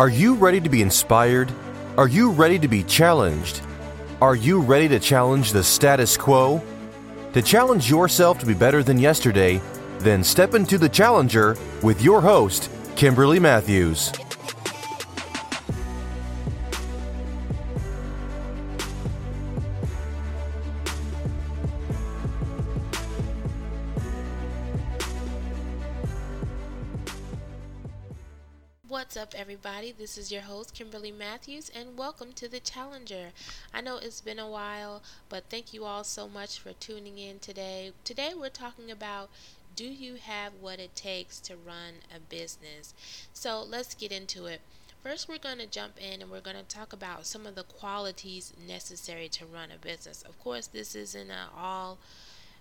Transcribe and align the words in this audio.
Are 0.00 0.08
you 0.08 0.34
ready 0.34 0.62
to 0.62 0.70
be 0.70 0.80
inspired? 0.80 1.52
Are 1.98 2.08
you 2.08 2.30
ready 2.30 2.58
to 2.60 2.68
be 2.68 2.82
challenged? 2.84 3.60
Are 4.22 4.34
you 4.34 4.58
ready 4.58 4.88
to 4.88 4.98
challenge 4.98 5.52
the 5.52 5.62
status 5.62 6.16
quo? 6.16 6.64
To 7.34 7.42
challenge 7.42 7.90
yourself 7.90 8.38
to 8.38 8.46
be 8.46 8.54
better 8.54 8.82
than 8.82 8.98
yesterday, 8.98 9.60
then 9.98 10.24
step 10.24 10.54
into 10.54 10.78
the 10.78 10.88
challenger 10.88 11.54
with 11.82 12.00
your 12.00 12.22
host, 12.22 12.70
Kimberly 12.96 13.38
Matthews. 13.38 14.10
This 30.00 30.16
is 30.16 30.32
your 30.32 30.40
host, 30.40 30.72
Kimberly 30.72 31.12
Matthews, 31.12 31.70
and 31.74 31.98
welcome 31.98 32.32
to 32.32 32.48
The 32.48 32.58
Challenger. 32.58 33.32
I 33.74 33.82
know 33.82 33.98
it's 33.98 34.22
been 34.22 34.38
a 34.38 34.48
while, 34.48 35.02
but 35.28 35.50
thank 35.50 35.74
you 35.74 35.84
all 35.84 36.04
so 36.04 36.26
much 36.26 36.58
for 36.58 36.72
tuning 36.72 37.18
in 37.18 37.38
today. 37.38 37.92
Today, 38.02 38.32
we're 38.34 38.48
talking 38.48 38.90
about 38.90 39.28
do 39.76 39.84
you 39.84 40.14
have 40.14 40.54
what 40.58 40.80
it 40.80 40.96
takes 40.96 41.38
to 41.40 41.54
run 41.54 41.96
a 42.16 42.18
business? 42.18 42.94
So, 43.34 43.62
let's 43.62 43.94
get 43.94 44.10
into 44.10 44.46
it. 44.46 44.62
First, 45.02 45.28
we're 45.28 45.36
going 45.36 45.58
to 45.58 45.66
jump 45.66 45.98
in 45.98 46.22
and 46.22 46.30
we're 46.30 46.40
going 46.40 46.56
to 46.56 46.62
talk 46.62 46.94
about 46.94 47.26
some 47.26 47.44
of 47.46 47.54
the 47.54 47.64
qualities 47.64 48.54
necessary 48.66 49.28
to 49.28 49.44
run 49.44 49.68
a 49.70 49.76
business. 49.76 50.22
Of 50.22 50.38
course, 50.38 50.66
this 50.66 50.94
isn't 50.94 51.30
an 51.30 51.48
all 51.54 51.98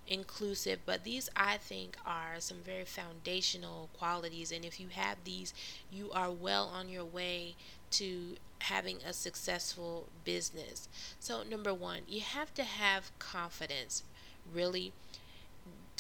inclusive, 0.10 0.80
but 0.86 1.04
these 1.04 1.30
I 1.36 1.58
think 1.58 1.96
are 2.06 2.36
some 2.40 2.58
very 2.66 2.84
foundational 2.84 3.90
qualities. 3.98 4.52
And 4.52 4.66
if 4.66 4.80
you 4.80 4.88
have 4.90 5.18
these, 5.24 5.54
you 5.92 6.12
are 6.12 6.32
well 6.32 6.66
on 6.74 6.90
your 6.90 7.06
way 7.06 7.56
to 7.92 8.36
having 8.60 8.98
a 9.06 9.14
successful 9.14 10.10
business. 10.26 10.90
So, 11.20 11.44
number 11.44 11.74
one, 11.74 12.02
you 12.08 12.22
have 12.22 12.54
to 12.56 12.64
have 12.64 13.18
confidence. 13.20 14.04
Really, 14.52 14.92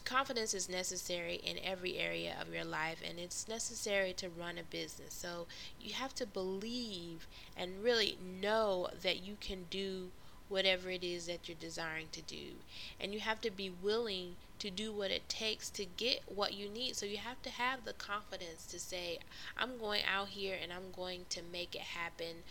confidence 0.04 0.54
is 0.54 0.68
necessary 0.68 1.36
in 1.36 1.58
every 1.64 1.98
area 1.98 2.36
of 2.42 2.54
your 2.54 2.64
life 2.64 3.00
and 3.08 3.20
it's 3.20 3.48
necessary 3.48 4.14
to 4.14 4.28
run 4.28 4.58
a 4.58 4.64
business. 4.64 5.14
So, 5.14 5.46
you 5.80 5.94
have 5.94 6.16
to 6.16 6.26
believe 6.26 7.28
and 7.56 7.84
really 7.84 8.18
know 8.42 8.90
that 9.02 9.24
you 9.24 9.38
can 9.40 9.66
do 9.70 10.10
whatever 10.50 10.90
it 10.90 11.04
is 11.04 11.28
that 11.28 11.48
you're 11.48 11.58
desiring 11.60 12.08
to 12.12 12.22
do. 12.22 12.58
And 13.00 13.14
you 13.14 13.20
have 13.22 13.40
to 13.42 13.52
be 13.52 13.70
willing 13.70 14.36
to 14.60 14.70
do 14.70 14.92
what 14.92 15.12
it 15.12 15.30
takes 15.30 15.70
to 15.70 15.86
get 15.86 16.22
what 16.28 16.54
you 16.54 16.68
need. 16.68 16.96
So 16.96 17.06
you 17.06 17.18
have 17.18 17.42
to 17.44 17.50
have 17.50 17.86
the 17.86 17.94
confidence 17.94 18.66
to 18.68 18.80
say, 18.80 19.20
I'm 19.58 19.78
going 19.78 20.02
out 20.04 20.30
here 20.30 20.58
and 20.62 20.74
I'm 20.74 20.92
going 20.94 21.26
to 21.30 21.42
make 21.52 21.76
it 21.76 21.82
happen. 21.82 22.44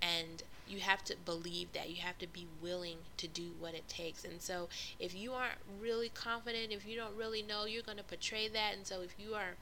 And 0.00 0.42
you 0.66 0.80
have 0.80 1.04
to 1.04 1.14
believe 1.24 1.72
that. 1.74 1.90
You 1.90 2.02
have 2.02 2.18
to 2.18 2.26
be 2.26 2.46
willing 2.60 2.98
to 3.18 3.28
do 3.28 3.50
what 3.60 3.74
it 3.74 3.86
takes. 3.88 4.24
And 4.24 4.40
so 4.40 4.68
if 4.98 5.14
you 5.14 5.32
aren't 5.32 5.58
really 5.80 6.08
confident, 6.08 6.72
if 6.72 6.86
you 6.86 6.96
don't 6.96 7.16
really 7.16 7.42
know, 7.42 7.66
you're 7.66 7.82
going 7.82 7.98
to 7.98 8.04
portray 8.04 8.48
that. 8.48 8.74
And 8.74 8.86
so 8.86 9.02
if 9.02 9.14
you 9.18 9.34
are 9.34 9.54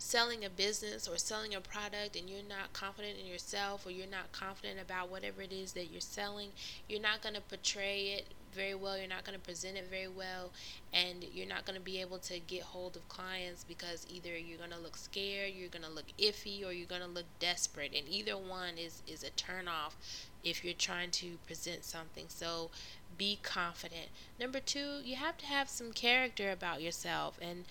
selling 0.00 0.44
a 0.44 0.50
business 0.50 1.06
or 1.06 1.18
selling 1.18 1.54
a 1.54 1.60
product 1.60 2.16
and 2.16 2.28
you're 2.28 2.40
not 2.48 2.72
confident 2.72 3.18
in 3.18 3.26
yourself 3.26 3.86
or 3.86 3.90
you're 3.90 4.06
not 4.06 4.32
confident 4.32 4.80
about 4.80 5.10
whatever 5.10 5.42
it 5.42 5.52
is 5.52 5.74
that 5.74 5.90
you're 5.92 6.00
selling, 6.00 6.48
you're 6.88 7.00
not 7.00 7.22
going 7.22 7.34
to 7.34 7.40
portray 7.42 8.16
it 8.16 8.26
very 8.54 8.74
well, 8.74 8.98
you're 8.98 9.06
not 9.06 9.24
going 9.24 9.38
to 9.38 9.44
present 9.44 9.76
it 9.76 9.86
very 9.88 10.08
well, 10.08 10.50
and 10.92 11.24
you're 11.32 11.46
not 11.46 11.64
going 11.66 11.78
to 11.78 11.84
be 11.84 12.00
able 12.00 12.18
to 12.18 12.40
get 12.40 12.62
hold 12.62 12.96
of 12.96 13.08
clients 13.08 13.62
because 13.62 14.06
either 14.10 14.36
you're 14.36 14.58
going 14.58 14.70
to 14.70 14.78
look 14.78 14.96
scared, 14.96 15.52
you're 15.54 15.68
going 15.68 15.84
to 15.84 15.90
look 15.90 16.06
iffy, 16.18 16.66
or 16.66 16.72
you're 16.72 16.88
going 16.88 17.02
to 17.02 17.06
look 17.06 17.26
desperate. 17.38 17.92
And 17.96 18.08
either 18.08 18.36
one 18.36 18.76
is, 18.76 19.02
is 19.06 19.22
a 19.22 19.30
turn 19.30 19.68
off 19.68 19.96
if 20.42 20.64
you're 20.64 20.74
trying 20.74 21.10
to 21.12 21.36
present 21.46 21.84
something. 21.84 22.24
So 22.26 22.70
be 23.16 23.38
confident. 23.42 24.08
Number 24.40 24.58
two, 24.58 25.00
you 25.04 25.14
have 25.16 25.36
to 25.38 25.46
have 25.46 25.68
some 25.68 25.92
character 25.92 26.50
about 26.50 26.82
yourself. 26.82 27.38
And 27.40 27.66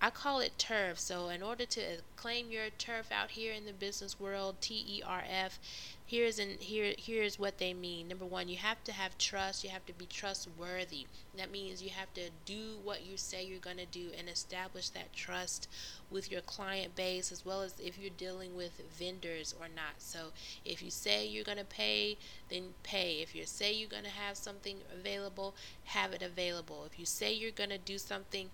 I 0.00 0.10
call 0.10 0.38
it 0.38 0.58
turf. 0.58 1.00
So, 1.00 1.28
in 1.28 1.42
order 1.42 1.66
to 1.66 1.80
uh, 1.80 1.96
claim 2.14 2.52
your 2.52 2.70
turf 2.70 3.10
out 3.10 3.32
here 3.32 3.52
in 3.52 3.66
the 3.66 3.72
business 3.72 4.20
world, 4.20 4.56
T 4.60 4.84
E 4.86 5.02
R 5.04 5.24
F, 5.28 5.58
here's 6.06 6.38
an 6.38 6.50
here 6.60 6.94
here's 6.96 7.36
what 7.36 7.58
they 7.58 7.74
mean. 7.74 8.06
Number 8.06 8.24
one, 8.24 8.48
you 8.48 8.58
have 8.58 8.84
to 8.84 8.92
have 8.92 9.18
trust. 9.18 9.64
You 9.64 9.70
have 9.70 9.84
to 9.86 9.92
be 9.92 10.06
trustworthy. 10.06 11.06
That 11.36 11.50
means 11.50 11.82
you 11.82 11.90
have 11.90 12.14
to 12.14 12.30
do 12.44 12.76
what 12.84 13.04
you 13.04 13.16
say 13.16 13.44
you're 13.44 13.58
to 13.58 13.86
do 13.86 14.10
and 14.16 14.28
establish 14.28 14.88
that 14.90 15.12
trust 15.12 15.68
with 16.10 16.30
your 16.30 16.42
client 16.42 16.94
base 16.94 17.32
as 17.32 17.44
well 17.44 17.62
as 17.62 17.74
if 17.82 17.98
you're 17.98 18.10
dealing 18.16 18.56
with 18.56 18.80
vendors 18.96 19.52
or 19.58 19.66
not. 19.66 19.98
So, 19.98 20.30
if 20.64 20.80
you 20.80 20.92
say 20.92 21.26
you're 21.26 21.42
to 21.58 21.64
pay, 21.64 22.18
then 22.50 22.74
pay. 22.84 23.20
If 23.20 23.34
you 23.34 23.44
say 23.46 23.72
you're 23.72 23.90
to 24.04 24.10
have 24.10 24.36
something 24.36 24.76
available, 24.94 25.56
have 25.86 26.12
it 26.12 26.22
available. 26.22 26.84
If 26.86 27.00
you 27.00 27.04
say 27.04 27.32
you're 27.32 27.50
to 27.70 27.78
do 27.78 27.98
something 27.98 28.50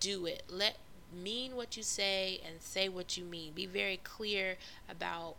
do 0.00 0.26
it. 0.26 0.42
Let 0.48 0.76
mean 1.12 1.56
what 1.56 1.76
you 1.76 1.82
say 1.82 2.40
and 2.46 2.60
say 2.60 2.88
what 2.88 3.16
you 3.16 3.24
mean. 3.24 3.52
Be 3.52 3.66
very 3.66 4.00
clear 4.02 4.56
about 4.88 5.36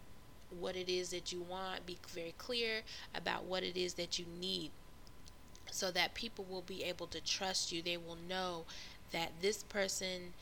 what 0.58 0.76
it 0.76 0.90
is 0.90 1.12
that 1.12 1.32
you 1.32 1.42
want. 1.42 1.86
Be 1.86 1.98
very 2.10 2.34
clear 2.38 2.82
about 3.16 3.46
what 3.46 3.64
it 3.64 3.78
is 3.78 3.96
that 3.96 4.20
you 4.20 4.26
need 4.40 4.72
so 5.72 5.90
that 5.92 6.14
people 6.14 6.46
will 6.50 6.62
be 6.62 6.84
able 6.84 7.08
to 7.08 7.22
trust 7.22 7.72
you. 7.72 7.82
They 7.82 7.98
will 7.98 8.18
know 8.28 8.66
that 9.12 9.32
this 9.42 9.64
person 9.64 10.34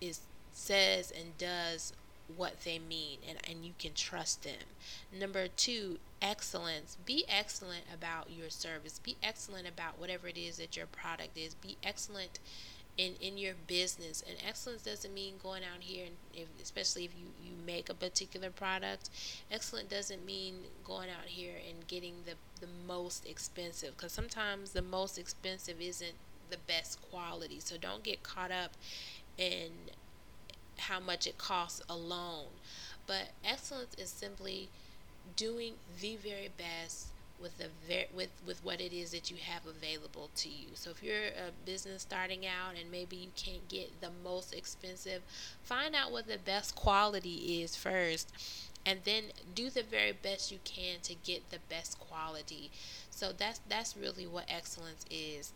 is 0.00 0.20
says 0.52 1.10
and 1.10 1.36
does 1.36 1.92
what 2.36 2.60
they 2.62 2.78
mean 2.78 3.18
and, 3.28 3.38
and 3.48 3.64
you 3.64 3.72
can 3.78 3.92
trust 3.92 4.44
them. 4.44 4.54
Number 5.12 5.46
two, 5.48 5.98
excellence. 6.22 6.96
Be 7.04 7.24
excellent 7.28 7.84
about 7.92 8.28
your 8.30 8.48
service. 8.50 8.98
Be 8.98 9.16
excellent 9.22 9.68
about 9.68 9.98
whatever 9.98 10.28
it 10.28 10.38
is 10.38 10.56
that 10.56 10.76
your 10.76 10.86
product 10.86 11.36
is. 11.36 11.54
Be 11.54 11.76
excellent 11.82 12.38
in 12.96 13.14
in 13.20 13.36
your 13.38 13.54
business. 13.66 14.22
And 14.26 14.36
excellence 14.46 14.82
doesn't 14.82 15.12
mean 15.12 15.34
going 15.42 15.62
out 15.62 15.80
here 15.80 16.06
and 16.06 16.16
if, 16.34 16.48
especially 16.62 17.04
if 17.04 17.12
you 17.18 17.26
you 17.42 17.52
make 17.66 17.88
a 17.88 17.94
particular 17.94 18.50
product. 18.50 19.10
Excellent 19.50 19.88
doesn't 19.88 20.24
mean 20.24 20.54
going 20.84 21.08
out 21.08 21.26
here 21.26 21.54
and 21.68 21.86
getting 21.86 22.14
the 22.24 22.34
the 22.60 22.70
most 22.86 23.26
expensive 23.26 23.96
because 23.96 24.12
sometimes 24.12 24.72
the 24.72 24.82
most 24.82 25.18
expensive 25.18 25.80
isn't 25.80 26.14
the 26.50 26.58
best 26.66 27.00
quality. 27.10 27.60
So 27.60 27.76
don't 27.76 28.02
get 28.02 28.22
caught 28.22 28.50
up 28.50 28.72
in 29.38 29.70
how 30.78 31.00
much 31.00 31.26
it 31.26 31.38
costs 31.38 31.82
alone. 31.88 32.46
But 33.06 33.30
excellence 33.44 33.94
is 33.98 34.10
simply 34.10 34.68
doing 35.36 35.74
the 36.00 36.16
very 36.16 36.50
best 36.56 37.08
with 37.40 37.58
the 37.58 37.68
ver- 37.88 38.06
with 38.14 38.30
with 38.46 38.64
what 38.64 38.80
it 38.80 38.92
is 38.92 39.10
that 39.10 39.30
you 39.30 39.36
have 39.36 39.66
available 39.66 40.30
to 40.36 40.48
you. 40.48 40.68
So 40.74 40.90
if 40.90 41.02
you're 41.02 41.26
a 41.26 41.52
business 41.66 42.02
starting 42.02 42.46
out 42.46 42.74
and 42.80 42.90
maybe 42.90 43.16
you 43.16 43.28
can't 43.36 43.68
get 43.68 44.00
the 44.00 44.10
most 44.22 44.54
expensive, 44.54 45.22
find 45.62 45.94
out 45.94 46.12
what 46.12 46.26
the 46.26 46.38
best 46.38 46.74
quality 46.74 47.62
is 47.62 47.76
first 47.76 48.32
and 48.86 49.00
then 49.04 49.24
do 49.54 49.70
the 49.70 49.82
very 49.82 50.12
best 50.12 50.52
you 50.52 50.58
can 50.64 51.00
to 51.02 51.14
get 51.14 51.50
the 51.50 51.58
best 51.68 51.98
quality. 51.98 52.70
So 53.10 53.32
that's 53.36 53.60
that's 53.68 53.96
really 53.96 54.26
what 54.26 54.44
excellence 54.48 55.04
is. 55.10 55.52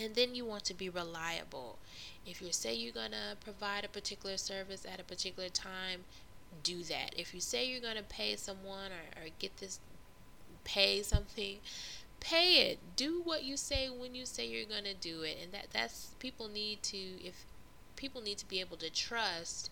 And 0.00 0.14
then 0.14 0.34
you 0.34 0.44
want 0.44 0.64
to 0.64 0.74
be 0.74 0.88
reliable. 0.88 1.78
If 2.26 2.42
you 2.42 2.52
say 2.52 2.74
you're 2.74 2.92
going 2.92 3.12
to 3.12 3.36
provide 3.42 3.84
a 3.84 3.88
particular 3.88 4.36
service 4.36 4.84
at 4.90 4.98
a 4.98 5.04
particular 5.04 5.48
time, 5.48 6.00
do 6.62 6.82
that. 6.84 7.14
If 7.16 7.34
you 7.34 7.40
say 7.40 7.64
you're 7.68 7.80
going 7.80 7.96
to 7.96 8.02
pay 8.02 8.34
someone 8.36 8.90
or, 8.90 9.22
or 9.22 9.28
get 9.38 9.56
this 9.58 9.78
pay 10.64 11.02
something 11.02 11.58
pay 12.20 12.70
it 12.70 12.78
do 12.96 13.20
what 13.22 13.44
you 13.44 13.56
say 13.56 13.88
when 13.88 14.14
you 14.14 14.24
say 14.24 14.46
you're 14.46 14.66
going 14.66 14.84
to 14.84 14.94
do 14.94 15.22
it 15.22 15.36
and 15.42 15.52
that 15.52 15.66
that's 15.72 16.14
people 16.18 16.48
need 16.48 16.82
to 16.82 16.96
if 16.96 17.44
people 17.96 18.20
need 18.20 18.38
to 18.38 18.48
be 18.48 18.60
able 18.60 18.76
to 18.76 18.90
trust 18.90 19.70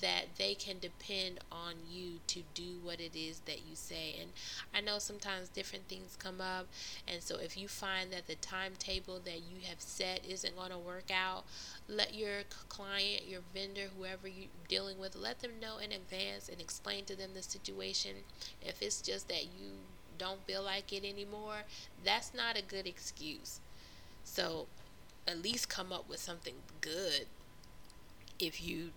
that 0.00 0.24
they 0.38 0.54
can 0.54 0.78
depend 0.78 1.38
on 1.52 1.74
you 1.88 2.18
to 2.26 2.42
do 2.52 2.78
what 2.82 3.00
it 3.00 3.16
is 3.16 3.40
that 3.46 3.60
you 3.68 3.74
say. 3.74 4.16
And 4.20 4.30
I 4.74 4.80
know 4.80 4.98
sometimes 4.98 5.48
different 5.48 5.88
things 5.88 6.16
come 6.18 6.40
up, 6.40 6.66
and 7.06 7.22
so 7.22 7.36
if 7.36 7.56
you 7.56 7.68
find 7.68 8.12
that 8.12 8.26
the 8.26 8.34
timetable 8.36 9.20
that 9.24 9.38
you 9.38 9.66
have 9.68 9.80
set 9.80 10.20
isn't 10.28 10.56
going 10.56 10.70
to 10.70 10.78
work 10.78 11.10
out, 11.14 11.44
let 11.88 12.14
your 12.14 12.42
client, 12.68 13.28
your 13.28 13.42
vendor, 13.54 13.88
whoever 13.96 14.26
you're 14.26 14.48
dealing 14.68 14.98
with, 14.98 15.14
let 15.16 15.40
them 15.40 15.52
know 15.60 15.78
in 15.78 15.92
advance 15.92 16.48
and 16.48 16.60
explain 16.60 17.04
to 17.04 17.16
them 17.16 17.30
the 17.34 17.42
situation. 17.42 18.16
If 18.60 18.82
it's 18.82 19.00
just 19.00 19.28
that 19.28 19.44
you 19.44 19.70
don't 20.18 20.44
feel 20.46 20.62
like 20.62 20.92
it 20.92 21.04
anymore, 21.04 21.62
that's 22.04 22.32
not 22.34 22.58
a 22.58 22.62
good 22.62 22.86
excuse. 22.86 23.60
So 24.24 24.66
at 25.26 25.42
least 25.42 25.68
come 25.68 25.92
up 25.92 26.08
with 26.08 26.18
something 26.18 26.54
good 26.80 27.26
if 28.38 28.62
you 28.62 28.90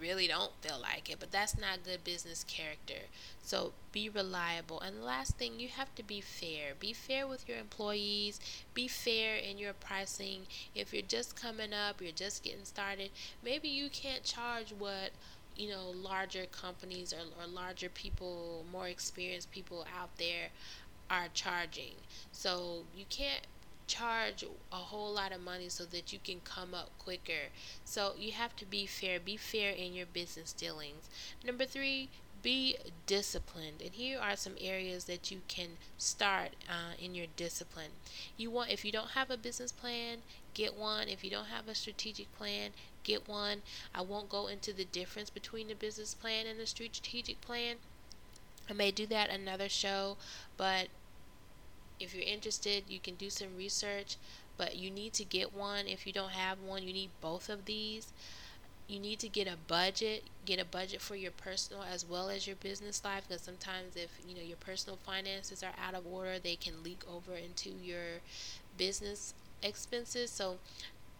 really 0.00 0.28
don't 0.28 0.52
feel 0.60 0.78
like 0.80 1.10
it, 1.10 1.16
but 1.18 1.32
that's 1.32 1.58
not 1.58 1.84
good 1.84 2.04
business 2.04 2.44
character. 2.44 3.06
So 3.42 3.72
be 3.92 4.08
reliable. 4.08 4.80
And 4.80 4.98
the 4.98 5.04
last 5.04 5.36
thing, 5.36 5.58
you 5.58 5.68
have 5.68 5.94
to 5.96 6.02
be 6.02 6.20
fair. 6.20 6.74
Be 6.78 6.92
fair 6.92 7.26
with 7.26 7.48
your 7.48 7.58
employees, 7.58 8.38
be 8.74 8.88
fair 8.88 9.36
in 9.36 9.58
your 9.58 9.72
pricing. 9.72 10.42
If 10.74 10.92
you're 10.92 11.02
just 11.02 11.40
coming 11.40 11.72
up, 11.72 12.00
you're 12.00 12.12
just 12.12 12.44
getting 12.44 12.64
started, 12.64 13.10
maybe 13.42 13.68
you 13.68 13.88
can't 13.90 14.22
charge 14.22 14.72
what 14.78 15.10
you 15.58 15.68
know 15.68 15.90
larger 15.90 16.46
companies 16.46 17.12
or, 17.12 17.42
or 17.42 17.46
larger 17.46 17.88
people 17.88 18.64
more 18.72 18.88
experienced 18.88 19.50
people 19.50 19.86
out 19.98 20.16
there 20.16 20.48
are 21.10 21.28
charging. 21.34 21.94
So 22.32 22.84
you 22.94 23.04
can't 23.08 23.46
charge 23.86 24.44
a 24.70 24.76
whole 24.76 25.14
lot 25.14 25.32
of 25.32 25.40
money 25.40 25.68
so 25.70 25.84
that 25.86 26.12
you 26.12 26.18
can 26.22 26.40
come 26.40 26.74
up 26.74 26.90
quicker. 26.98 27.48
So 27.84 28.12
you 28.18 28.32
have 28.32 28.54
to 28.56 28.66
be 28.66 28.86
fair. 28.86 29.18
Be 29.18 29.36
fair 29.36 29.70
in 29.72 29.94
your 29.94 30.06
business 30.06 30.52
dealings. 30.52 31.08
Number 31.44 31.64
three 31.64 32.08
be 32.40 32.76
disciplined. 33.06 33.82
And 33.82 33.92
here 33.94 34.20
are 34.20 34.36
some 34.36 34.54
areas 34.60 35.04
that 35.04 35.30
you 35.30 35.40
can 35.48 35.70
start 35.96 36.50
uh, 36.68 36.94
in 37.02 37.14
your 37.14 37.26
discipline. 37.36 37.90
You 38.36 38.50
want 38.50 38.70
if 38.70 38.84
you 38.84 38.92
don't 38.92 39.10
have 39.10 39.30
a 39.30 39.36
business 39.36 39.72
plan 39.72 40.18
get 40.58 40.76
one. 40.76 41.08
If 41.08 41.22
you 41.22 41.30
don't 41.30 41.46
have 41.46 41.68
a 41.68 41.74
strategic 41.74 42.32
plan 42.36 42.70
get 43.08 43.28
one. 43.28 43.62
I 43.94 44.02
won't 44.02 44.28
go 44.28 44.46
into 44.48 44.72
the 44.72 44.84
difference 44.84 45.30
between 45.30 45.68
the 45.68 45.74
business 45.74 46.14
plan 46.14 46.46
and 46.46 46.58
the 46.60 46.66
strategic 46.66 47.40
plan. 47.40 47.76
I 48.70 48.74
may 48.74 48.90
do 48.92 49.06
that 49.06 49.30
another 49.30 49.68
show 49.68 50.16
but 50.56 50.88
if 52.00 52.14
you're 52.14 52.24
interested 52.24 52.84
you 52.88 53.00
can 53.00 53.14
do 53.14 53.30
some 53.30 53.56
research 53.56 54.16
but 54.56 54.76
you 54.76 54.90
need 54.90 55.12
to 55.14 55.24
get 55.24 55.54
one. 55.54 55.86
If 55.86 56.06
you 56.06 56.12
don't 56.12 56.32
have 56.32 56.60
one 56.60 56.82
you 56.82 56.92
need 56.92 57.10
both 57.20 57.48
of 57.48 57.64
these. 57.64 58.12
You 58.88 59.00
need 59.00 59.18
to 59.20 59.28
get 59.28 59.48
a 59.48 59.56
budget 59.68 60.24
get 60.46 60.60
a 60.60 60.64
budget 60.66 61.02
for 61.02 61.16
your 61.16 61.32
personal 61.32 61.84
as 61.84 62.06
well 62.06 62.30
as 62.30 62.46
your 62.46 62.56
business 62.56 63.04
life 63.04 63.24
because 63.28 63.42
sometimes 63.42 63.96
if 63.96 64.10
you 64.28 64.34
know 64.34 64.42
your 64.42 64.56
personal 64.58 64.96
finances 64.96 65.62
are 65.62 65.74
out 65.82 65.94
of 65.94 66.06
order 66.06 66.38
they 66.38 66.56
can 66.56 66.82
leak 66.84 67.02
over 67.10 67.36
into 67.36 67.70
your 67.70 68.20
business 68.78 69.34
expenses. 69.62 70.30
So 70.30 70.58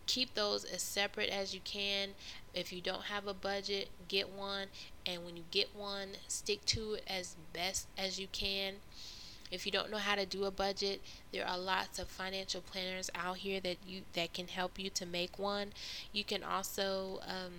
keep 0.09 0.35
those 0.35 0.65
as 0.65 0.83
separate 0.83 1.29
as 1.29 1.55
you 1.55 1.61
can 1.63 2.09
if 2.53 2.73
you 2.73 2.81
don't 2.81 3.05
have 3.05 3.29
a 3.29 3.35
budget 3.35 3.89
get 4.09 4.29
one 4.29 4.67
and 5.07 5.25
when 5.25 5.37
you 5.37 5.45
get 5.53 5.69
one 5.77 6.09
stick 6.27 6.65
to 6.65 6.95
it 6.95 7.05
as 7.07 7.37
best 7.53 7.87
as 7.97 8.19
you 8.19 8.27
can 8.33 8.75
if 9.51 9.65
you 9.65 9.73
don't 9.73 9.91
know 9.91 9.99
how 9.99 10.15
to 10.15 10.27
do 10.27 10.45
a 10.45 10.51
budget, 10.51 11.01
there 11.33 11.47
are 11.47 11.59
lots 11.59 11.99
of 11.99 12.09
financial 12.09 12.61
planners 12.61 13.11
out 13.15 13.39
here 13.39 13.61
that 13.61 13.79
you 13.87 14.03
that 14.13 14.33
can 14.33 14.49
help 14.49 14.79
you 14.79 14.91
to 14.91 15.07
make 15.07 15.39
one. 15.39 15.73
You 16.13 16.25
can 16.25 16.43
also 16.43 17.21
um, 17.27 17.53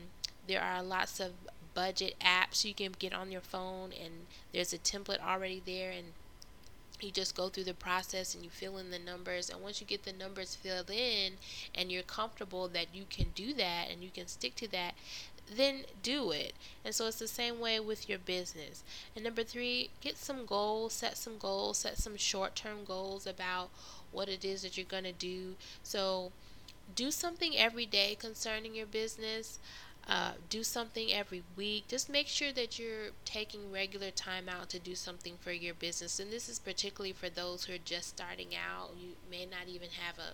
there 0.48 0.62
are 0.62 0.84
lots 0.84 1.20
of 1.20 1.32
budget 1.74 2.16
apps 2.22 2.66
you 2.66 2.74
can 2.74 2.94
get 2.98 3.14
on 3.14 3.32
your 3.32 3.42
phone, 3.42 3.92
and 3.92 4.28
there's 4.54 4.74
a 4.74 4.78
template 4.78 5.22
already 5.26 5.62
there, 5.66 5.92
and 5.92 6.08
you 7.04 7.12
just 7.12 7.36
go 7.36 7.50
through 7.50 7.64
the 7.64 7.74
process 7.74 8.36
and 8.36 8.44
you 8.44 8.50
fill 8.50 8.78
in 8.78 8.92
the 8.92 9.00
numbers 9.00 9.50
and 9.50 9.62
once 9.62 9.80
you 9.82 9.88
get 9.88 10.04
the 10.04 10.14
numbers 10.14 10.56
filled 10.56 10.90
in 10.90 11.34
and 11.76 11.92
you're 11.92 12.04
comfortable 12.04 12.68
that 12.68 12.88
you 12.94 13.06
can 13.10 13.28
do 13.36 13.54
that 13.54 13.88
and 13.92 14.04
you 14.04 14.10
can 14.10 14.28
stick 14.28 14.56
to 14.56 14.68
that 14.72 14.94
then 15.56 15.86
do 16.04 16.32
it. 16.32 16.54
And 16.86 16.94
so 16.94 17.08
it's 17.08 17.20
the 17.20 17.28
same 17.28 17.60
way 17.60 17.80
with 17.80 18.08
your 18.08 18.20
business. 18.20 18.84
And 19.16 19.24
number 19.24 19.44
three, 19.44 19.90
get 20.02 20.18
some 20.18 20.46
goals, 20.46 20.94
set 20.94 21.18
some 21.18 21.38
goals, 21.38 21.80
set 21.80 21.98
some 21.98 22.18
short 22.18 22.56
term 22.56 22.84
goals 22.86 23.26
about 23.26 23.70
what 24.12 24.30
it 24.30 24.46
is 24.46 24.62
that 24.62 24.78
you're 24.78 24.86
going 24.86 25.04
to 25.04 25.12
do. 25.12 25.56
So 25.84 26.32
do 26.96 27.12
something 27.12 27.58
every 27.58 27.86
day 27.86 28.16
concerning 28.20 28.76
your 28.76 28.86
business. 28.88 29.60
Uh, 30.10 30.32
do 30.50 30.64
something 30.64 31.14
every 31.14 31.44
week. 31.56 31.88
Just 31.88 32.10
make 32.10 32.28
sure 32.28 32.52
that 32.54 32.80
you're 32.80 33.10
taking 33.26 33.72
regular 33.72 34.10
time 34.10 34.50
out 34.50 34.68
to 34.70 34.80
do 34.80 34.96
something 34.96 35.36
for 35.40 35.52
your 35.52 35.76
business. 35.76 36.20
And 36.20 36.32
this 36.32 36.50
is 36.50 36.58
particularly 36.58 37.14
for 37.14 37.30
those 37.30 37.66
who 37.66 37.76
are 37.76 37.86
just 37.86 38.10
starting 38.10 38.56
out. 38.56 38.96
You 39.00 39.10
may 39.30 39.46
not 39.46 39.68
even 39.68 39.90
have 39.92 40.18
a 40.18 40.34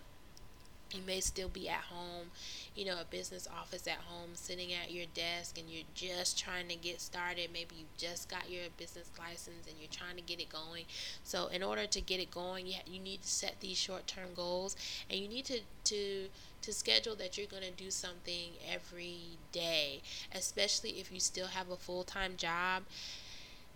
you 0.91 1.01
may 1.05 1.19
still 1.19 1.49
be 1.49 1.67
at 1.67 1.81
home, 1.81 2.27
you 2.75 2.85
know, 2.85 2.99
a 2.99 3.05
business 3.05 3.47
office 3.47 3.87
at 3.87 3.97
home, 3.97 4.31
sitting 4.33 4.71
at 4.73 4.91
your 4.91 5.05
desk, 5.13 5.57
and 5.57 5.69
you're 5.69 5.83
just 5.93 6.37
trying 6.37 6.67
to 6.67 6.75
get 6.75 7.01
started. 7.01 7.49
Maybe 7.51 7.75
you 7.75 7.85
just 7.97 8.29
got 8.29 8.49
your 8.49 8.63
business 8.77 9.09
license 9.17 9.67
and 9.67 9.75
you're 9.79 9.89
trying 9.91 10.15
to 10.15 10.21
get 10.21 10.39
it 10.39 10.49
going. 10.49 10.85
So, 11.23 11.47
in 11.47 11.63
order 11.63 11.85
to 11.87 12.01
get 12.01 12.19
it 12.19 12.31
going, 12.31 12.67
you, 12.67 12.75
you 12.85 12.99
need 12.99 13.23
to 13.23 13.27
set 13.27 13.59
these 13.59 13.77
short 13.77 14.07
term 14.07 14.29
goals 14.35 14.75
and 15.09 15.19
you 15.19 15.27
need 15.27 15.45
to, 15.45 15.59
to 15.85 16.27
to 16.61 16.73
schedule 16.73 17.15
that 17.15 17.37
you're 17.37 17.45
going 17.45 17.61
to 17.61 17.71
do 17.71 17.91
something 17.91 18.53
every 18.67 19.37
day, 19.51 20.01
especially 20.33 20.91
if 20.91 21.11
you 21.11 21.19
still 21.19 21.47
have 21.47 21.69
a 21.69 21.75
full 21.75 22.03
time 22.03 22.33
job. 22.37 22.83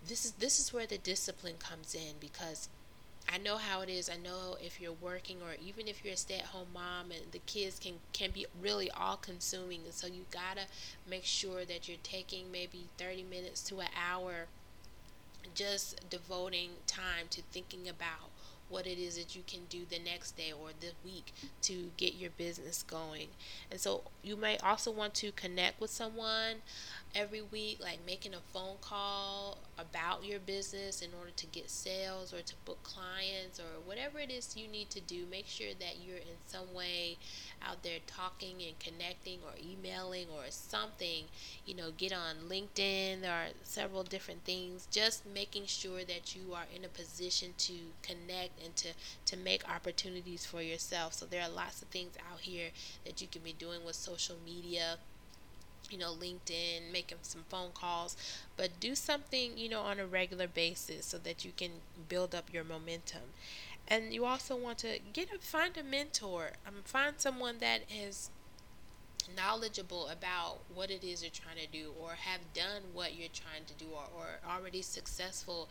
This 0.07 0.25
is 0.25 0.31
this 0.33 0.59
is 0.59 0.73
where 0.73 0.87
the 0.87 0.97
discipline 0.97 1.55
comes 1.59 1.93
in 1.93 2.15
because 2.19 2.67
I 3.31 3.37
know 3.37 3.57
how 3.57 3.81
it 3.81 3.89
is. 3.89 4.09
I 4.09 4.17
know 4.17 4.57
if 4.59 4.81
you're 4.81 4.91
working 4.91 5.37
or 5.43 5.55
even 5.63 5.87
if 5.87 6.03
you're 6.03 6.15
a 6.15 6.17
stay-at-home 6.17 6.69
mom 6.73 7.11
and 7.11 7.31
the 7.31 7.39
kids 7.39 7.77
can 7.79 7.93
can 8.11 8.31
be 8.31 8.47
really 8.59 8.89
all-consuming, 8.89 9.81
and 9.85 9.93
so 9.93 10.07
you 10.07 10.25
gotta 10.31 10.63
make 11.07 11.25
sure 11.25 11.63
that 11.63 11.87
you're 11.87 11.97
taking 12.01 12.51
maybe 12.51 12.87
30 12.97 13.23
minutes 13.23 13.61
to 13.63 13.81
an 13.81 13.89
hour, 13.95 14.47
just 15.53 16.09
devoting 16.09 16.71
time 16.87 17.27
to 17.29 17.41
thinking 17.51 17.87
about 17.87 18.28
what 18.69 18.85
it 18.85 18.99
is 18.99 19.17
that 19.17 19.35
you 19.35 19.41
can 19.45 19.61
do 19.69 19.79
the 19.89 19.99
next 19.99 20.37
day 20.37 20.51
or 20.51 20.69
the 20.79 20.91
week 21.03 21.33
to 21.63 21.91
get 21.97 22.15
your 22.15 22.29
business 22.31 22.83
going. 22.83 23.27
And 23.71 23.79
so 23.79 24.03
you 24.23 24.35
may 24.35 24.57
also 24.59 24.91
want 24.91 25.13
to 25.15 25.31
connect 25.31 25.81
with 25.81 25.89
someone 25.89 26.57
every 27.15 27.41
week, 27.41 27.79
like 27.81 27.99
making 28.05 28.33
a 28.33 28.39
phone 28.53 28.77
call 28.81 29.57
about 29.77 30.23
your 30.23 30.39
business 30.39 31.01
in 31.01 31.09
order 31.17 31.31
to 31.35 31.45
get 31.47 31.69
sales 31.69 32.33
or 32.33 32.41
to 32.41 32.53
book 32.65 32.81
clients 32.83 33.59
or 33.59 33.81
whatever 33.85 34.19
it 34.19 34.29
is 34.29 34.55
you 34.55 34.67
need 34.67 34.89
to 34.91 35.01
do. 35.01 35.25
Make 35.29 35.47
sure 35.47 35.73
that 35.79 35.95
you're 36.05 36.17
in 36.17 36.37
some 36.45 36.73
way 36.73 37.17
out 37.61 37.83
there 37.83 37.99
talking 38.07 38.61
and 38.61 38.79
connecting 38.79 39.39
or 39.43 39.51
emailing 39.59 40.27
or 40.29 40.43
something. 40.49 41.25
You 41.65 41.75
know, 41.75 41.91
get 41.91 42.13
on 42.13 42.49
LinkedIn. 42.49 43.21
There 43.21 43.31
are 43.33 43.47
several 43.63 44.03
different 44.03 44.43
things. 44.45 44.87
Just 44.91 45.25
making 45.25 45.65
sure 45.65 46.03
that 46.03 46.35
you 46.35 46.53
are 46.53 46.65
in 46.75 46.83
a 46.85 46.89
position 46.89 47.53
to 47.59 47.73
connect 48.01 48.61
and 48.63 48.75
to, 48.77 48.89
to 49.25 49.37
make 49.37 49.67
opportunities 49.69 50.45
for 50.45 50.61
yourself. 50.61 51.13
So 51.13 51.25
there 51.25 51.41
are 51.43 51.49
lots 51.49 51.81
of 51.81 51.87
things 51.89 52.15
out 52.31 52.41
here 52.41 52.69
that 53.05 53.21
you 53.21 53.27
can 53.31 53.41
be 53.41 53.53
doing 53.53 53.83
with 53.85 53.95
social 53.95 54.37
media 54.45 54.97
you 55.89 55.97
know, 55.97 56.13
LinkedIn, 56.13 56.91
making 56.91 57.17
some 57.23 57.43
phone 57.49 57.71
calls, 57.73 58.15
but 58.57 58.79
do 58.79 58.93
something, 58.93 59.57
you 59.57 59.69
know, 59.69 59.81
on 59.81 59.99
a 59.99 60.05
regular 60.05 60.47
basis 60.47 61.05
so 61.05 61.17
that 61.17 61.43
you 61.43 61.51
can 61.55 61.71
build 62.07 62.35
up 62.35 62.53
your 62.53 62.63
momentum. 62.63 63.33
And 63.89 64.13
you 64.13 64.25
also 64.25 64.55
want 64.55 64.77
to 64.79 64.99
get 65.13 65.29
a 65.33 65.39
find 65.39 65.75
a 65.77 65.83
mentor. 65.83 66.51
Um, 66.67 66.75
find 66.83 67.15
someone 67.17 67.57
that 67.59 67.81
is 67.91 68.29
knowledgeable 69.35 70.07
about 70.07 70.59
what 70.73 70.89
it 70.89 71.03
is 71.03 71.21
you're 71.21 71.31
trying 71.31 71.57
to 71.57 71.67
do 71.71 71.91
or 71.99 72.11
have 72.11 72.41
done 72.53 72.81
what 72.93 73.15
you're 73.15 73.29
trying 73.33 73.65
to 73.65 73.73
do 73.73 73.85
or, 73.93 74.05
or 74.17 74.39
already 74.49 74.81
successful 74.81 75.69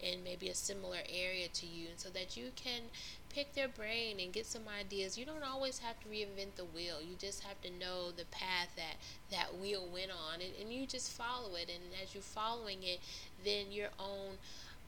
in 0.00 0.22
maybe 0.24 0.48
a 0.48 0.54
similar 0.54 0.98
area 1.08 1.48
to 1.48 1.66
you. 1.66 1.88
And 1.90 1.98
so 1.98 2.08
that 2.10 2.36
you 2.36 2.50
can 2.56 2.82
pick 3.28 3.54
their 3.54 3.68
brain 3.68 4.18
and 4.20 4.32
get 4.32 4.46
some 4.46 4.62
ideas. 4.78 5.18
You 5.18 5.24
don't 5.24 5.44
always 5.44 5.78
have 5.78 6.00
to 6.00 6.08
reinvent 6.08 6.56
the 6.56 6.64
wheel. 6.64 6.96
You 7.00 7.16
just 7.18 7.42
have 7.44 7.60
to 7.62 7.70
know 7.70 8.10
the 8.10 8.24
path 8.26 8.68
that 8.76 8.96
that 9.30 9.60
wheel 9.60 9.86
went 9.92 10.10
on. 10.10 10.40
And, 10.40 10.52
and 10.60 10.72
you 10.72 10.86
just 10.86 11.12
follow 11.12 11.54
it. 11.54 11.70
And 11.72 11.84
as 12.02 12.14
you're 12.14 12.22
following 12.22 12.82
it 12.82 13.00
then 13.44 13.72
your 13.72 13.88
own 13.98 14.36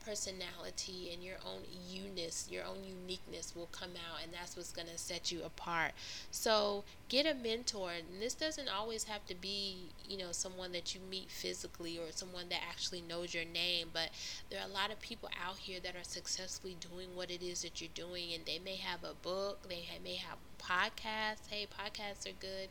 personality 0.05 1.09
and 1.13 1.23
your 1.23 1.37
own 1.45 1.61
uniqueness, 1.89 2.47
your 2.49 2.65
own 2.65 2.83
uniqueness 2.83 3.53
will 3.55 3.69
come 3.71 3.91
out, 3.91 4.23
and 4.23 4.33
that's 4.33 4.55
what's 4.55 4.71
going 4.71 4.87
to 4.87 4.97
set 4.97 5.31
you 5.31 5.43
apart. 5.43 5.91
So, 6.31 6.83
get 7.09 7.25
a 7.25 7.33
mentor. 7.33 7.91
And 7.91 8.21
this 8.21 8.33
doesn't 8.33 8.69
always 8.69 9.05
have 9.05 9.25
to 9.27 9.35
be, 9.35 9.89
you 10.07 10.17
know, 10.17 10.31
someone 10.31 10.71
that 10.71 10.95
you 10.95 11.01
meet 11.09 11.29
physically 11.29 11.97
or 11.97 12.11
someone 12.11 12.49
that 12.49 12.61
actually 12.67 13.01
knows 13.01 13.33
your 13.33 13.45
name, 13.45 13.89
but 13.93 14.09
there 14.49 14.59
are 14.59 14.69
a 14.69 14.73
lot 14.73 14.91
of 14.91 14.99
people 14.99 15.29
out 15.43 15.57
here 15.57 15.79
that 15.83 15.95
are 15.95 16.03
successfully 16.03 16.75
doing 16.79 17.15
what 17.15 17.31
it 17.31 17.41
is 17.43 17.61
that 17.61 17.81
you're 17.81 17.89
doing, 17.93 18.33
and 18.33 18.45
they 18.45 18.59
may 18.59 18.75
have 18.75 19.03
a 19.03 19.13
book, 19.13 19.67
they 19.67 19.83
may 20.03 20.15
have 20.15 20.37
podcasts. 20.59 21.47
Hey, 21.49 21.67
podcasts 21.67 22.25
are 22.25 22.35
good. 22.39 22.69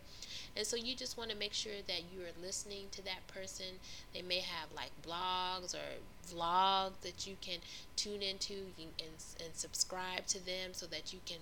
And 0.57 0.67
so 0.67 0.77
you 0.77 0.95
just 0.95 1.17
want 1.17 1.31
to 1.31 1.37
make 1.37 1.55
sure 1.55 1.81
that 1.87 2.03
you 2.13 2.21
are 2.23 2.45
listening 2.45 2.87
to 2.93 3.05
that 3.05 3.27
person. 3.27 3.79
They 4.13 4.23
may 4.23 4.41
have 4.41 4.69
like 4.75 4.91
blogs 5.07 5.75
or 5.75 6.01
vlogs 6.29 7.01
that 7.03 7.27
you 7.27 7.37
can 7.41 7.59
tune 7.97 8.23
into 8.23 8.55
and, 8.79 8.91
and 8.99 9.55
subscribe 9.55 10.27
to 10.29 10.45
them 10.45 10.71
so 10.73 10.87
that 10.87 11.13
you 11.13 11.21
can 11.25 11.39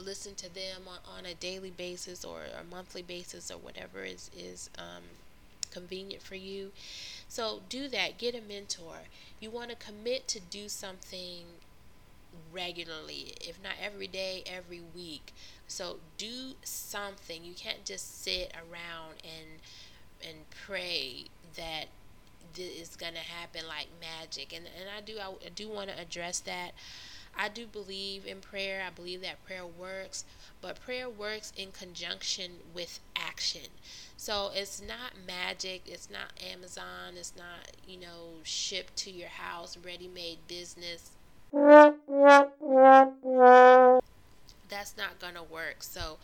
listen 0.00 0.34
to 0.34 0.54
them 0.54 0.82
on, 0.86 0.98
on 1.18 1.26
a 1.26 1.34
daily 1.34 1.70
basis 1.70 2.24
or 2.24 2.40
a 2.58 2.64
monthly 2.64 3.02
basis 3.02 3.50
or 3.50 3.58
whatever 3.58 4.04
is, 4.04 4.30
is 4.36 4.70
um, 4.78 5.02
convenient 5.70 6.22
for 6.22 6.34
you. 6.34 6.70
So 7.28 7.60
do 7.68 7.88
that. 7.88 8.18
Get 8.18 8.34
a 8.34 8.40
mentor. 8.40 9.08
You 9.40 9.50
want 9.50 9.70
to 9.70 9.76
commit 9.76 10.28
to 10.28 10.40
do 10.40 10.68
something 10.68 11.44
regularly, 12.52 13.34
if 13.40 13.62
not 13.62 13.72
every 13.82 14.06
day, 14.06 14.42
every 14.46 14.80
week. 14.94 15.32
So 15.72 15.96
do 16.18 16.52
something. 16.62 17.42
You 17.42 17.54
can't 17.54 17.84
just 17.84 18.22
sit 18.22 18.52
around 18.54 19.14
and 19.24 19.60
and 20.28 20.38
pray 20.66 21.24
that 21.56 21.86
this 22.54 22.90
is 22.90 22.96
gonna 22.96 23.18
happen 23.18 23.62
like 23.66 23.88
magic. 24.00 24.52
And 24.52 24.66
and 24.78 24.88
I 24.96 25.00
do 25.00 25.18
I, 25.18 25.30
I 25.46 25.48
do 25.54 25.68
want 25.68 25.88
to 25.88 25.98
address 25.98 26.40
that. 26.40 26.72
I 27.34 27.48
do 27.48 27.66
believe 27.66 28.26
in 28.26 28.40
prayer. 28.40 28.82
I 28.86 28.90
believe 28.90 29.22
that 29.22 29.42
prayer 29.46 29.64
works, 29.64 30.26
but 30.60 30.78
prayer 30.78 31.08
works 31.08 31.52
in 31.56 31.72
conjunction 31.72 32.52
with 32.74 33.00
action. 33.16 33.70
So 34.18 34.50
it's 34.54 34.82
not 34.82 35.12
magic, 35.26 35.82
it's 35.86 36.10
not 36.10 36.38
Amazon, 36.52 37.14
it's 37.16 37.32
not, 37.34 37.72
you 37.88 37.98
know, 37.98 38.34
shipped 38.42 38.96
to 38.98 39.10
your 39.10 39.30
house, 39.30 39.78
ready 39.78 40.08
made 40.08 40.46
business. 40.46 41.12
That's 44.82 44.96
not 44.96 45.20
going 45.20 45.34
to 45.34 45.44
work. 45.44 45.84
So 45.84 46.18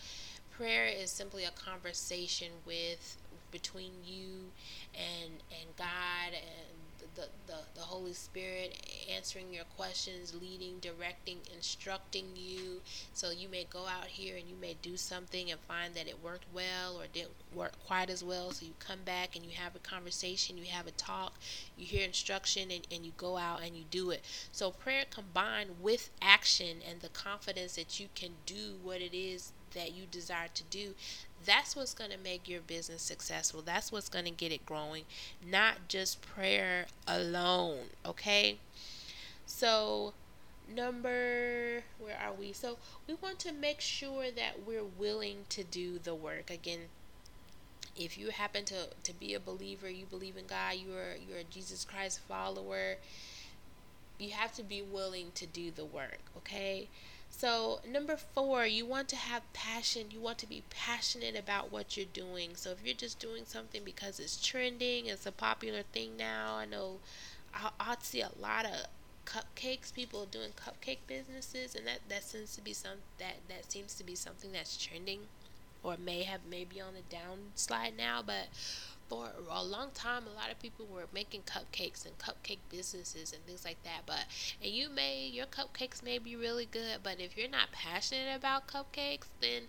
prayer 0.50 0.86
is 0.86 1.12
simply 1.12 1.44
a 1.44 1.52
conversation 1.52 2.48
with 2.66 3.16
between 3.52 3.92
you 4.04 4.50
and 4.96 5.30
and 5.52 5.76
God 5.76 6.34
and 6.34 6.87
the, 7.14 7.28
the, 7.46 7.58
the 7.74 7.80
Holy 7.80 8.12
Spirit 8.12 8.76
answering 9.14 9.52
your 9.52 9.64
questions, 9.76 10.34
leading, 10.40 10.78
directing, 10.80 11.38
instructing 11.54 12.26
you. 12.34 12.80
So 13.12 13.30
you 13.30 13.48
may 13.48 13.66
go 13.68 13.86
out 13.86 14.06
here 14.06 14.36
and 14.36 14.48
you 14.48 14.56
may 14.60 14.76
do 14.82 14.96
something 14.96 15.50
and 15.50 15.60
find 15.60 15.94
that 15.94 16.08
it 16.08 16.22
worked 16.22 16.46
well 16.54 16.96
or 16.96 17.04
didn't 17.12 17.32
work 17.54 17.72
quite 17.86 18.10
as 18.10 18.22
well. 18.22 18.52
So 18.52 18.66
you 18.66 18.72
come 18.78 19.00
back 19.04 19.36
and 19.36 19.44
you 19.44 19.52
have 19.52 19.74
a 19.74 19.80
conversation, 19.80 20.58
you 20.58 20.66
have 20.66 20.86
a 20.86 20.92
talk, 20.92 21.38
you 21.76 21.86
hear 21.86 22.04
instruction, 22.04 22.70
and, 22.70 22.86
and 22.92 23.04
you 23.04 23.12
go 23.16 23.36
out 23.36 23.62
and 23.62 23.76
you 23.76 23.84
do 23.90 24.10
it. 24.10 24.22
So 24.52 24.70
prayer 24.70 25.04
combined 25.10 25.76
with 25.80 26.10
action 26.22 26.78
and 26.88 27.00
the 27.00 27.08
confidence 27.08 27.76
that 27.76 27.98
you 27.98 28.08
can 28.14 28.30
do 28.46 28.76
what 28.82 29.00
it 29.00 29.16
is 29.16 29.52
that 29.74 29.92
you 29.92 30.04
desire 30.10 30.48
to 30.54 30.64
do, 30.64 30.94
that's 31.44 31.76
what's 31.76 31.94
going 31.94 32.10
to 32.10 32.18
make 32.18 32.48
your 32.48 32.60
business 32.60 33.02
successful. 33.02 33.62
That's 33.62 33.90
what's 33.92 34.08
going 34.08 34.24
to 34.24 34.30
get 34.30 34.52
it 34.52 34.66
growing, 34.66 35.04
not 35.44 35.88
just 35.88 36.20
prayer 36.22 36.86
alone. 37.06 37.86
Okay. 38.04 38.58
So, 39.46 40.12
number, 40.74 41.82
where 41.98 42.18
are 42.22 42.32
we? 42.32 42.52
So, 42.52 42.78
we 43.06 43.14
want 43.14 43.38
to 43.40 43.52
make 43.52 43.80
sure 43.80 44.30
that 44.30 44.66
we're 44.66 44.84
willing 44.84 45.44
to 45.50 45.64
do 45.64 45.98
the 45.98 46.14
work. 46.14 46.50
Again, 46.50 46.80
if 47.96 48.18
you 48.18 48.30
happen 48.30 48.64
to, 48.66 48.88
to 49.02 49.12
be 49.12 49.34
a 49.34 49.40
believer, 49.40 49.88
you 49.88 50.06
believe 50.06 50.36
in 50.36 50.46
God, 50.46 50.74
you're, 50.76 51.16
you're 51.28 51.38
a 51.38 51.44
Jesus 51.44 51.84
Christ 51.84 52.20
follower, 52.20 52.96
you 54.18 54.30
have 54.30 54.52
to 54.54 54.62
be 54.62 54.82
willing 54.82 55.32
to 55.34 55.46
do 55.46 55.70
the 55.70 55.84
work. 55.84 56.20
Okay. 56.36 56.88
So, 57.30 57.80
number 57.88 58.16
four, 58.16 58.66
you 58.66 58.84
want 58.84 59.08
to 59.10 59.16
have 59.16 59.52
passion. 59.52 60.06
You 60.10 60.20
want 60.20 60.38
to 60.38 60.48
be 60.48 60.64
passionate 60.70 61.36
about 61.36 61.70
what 61.70 61.96
you're 61.96 62.06
doing. 62.12 62.56
So, 62.56 62.70
if 62.70 62.84
you're 62.84 62.94
just 62.94 63.20
doing 63.20 63.44
something 63.46 63.82
because 63.84 64.18
it's 64.18 64.44
trending, 64.44 65.06
it's 65.06 65.26
a 65.26 65.32
popular 65.32 65.82
thing 65.82 66.16
now. 66.16 66.56
I 66.56 66.64
know 66.64 66.98
I, 67.54 67.96
see 68.00 68.20
a 68.20 68.30
lot 68.38 68.66
of 68.66 68.86
cupcakes, 69.24 69.92
people 69.92 70.26
doing 70.26 70.50
cupcake 70.50 70.98
businesses, 71.06 71.74
and 71.74 71.86
that, 71.86 72.00
that 72.08 72.24
seems 72.24 72.54
to 72.56 72.62
be 72.62 72.72
some 72.72 72.98
that 73.18 73.36
that 73.48 73.70
seems 73.70 73.94
to 73.94 74.04
be 74.04 74.14
something 74.14 74.52
that's 74.52 74.76
trending, 74.76 75.20
or 75.82 75.96
may 75.96 76.22
have 76.22 76.40
maybe 76.48 76.80
on 76.80 76.94
the 76.94 77.16
downslide 77.16 77.96
now. 77.96 78.22
But 78.24 78.48
for 79.08 79.30
a 79.50 79.64
long 79.64 79.90
time 79.94 80.24
a 80.26 80.34
lot 80.38 80.50
of 80.50 80.58
people 80.60 80.86
were 80.86 81.06
making 81.14 81.42
cupcakes 81.42 82.04
and 82.04 82.16
cupcake 82.18 82.58
businesses 82.70 83.32
and 83.32 83.42
things 83.44 83.64
like 83.64 83.82
that 83.84 84.02
but 84.06 84.24
and 84.62 84.72
you 84.72 84.88
may 84.88 85.26
your 85.26 85.46
cupcakes 85.46 86.02
may 86.02 86.18
be 86.18 86.36
really 86.36 86.66
good 86.70 86.98
but 87.02 87.20
if 87.20 87.36
you're 87.36 87.48
not 87.48 87.72
passionate 87.72 88.34
about 88.36 88.66
cupcakes 88.66 89.26
then 89.40 89.62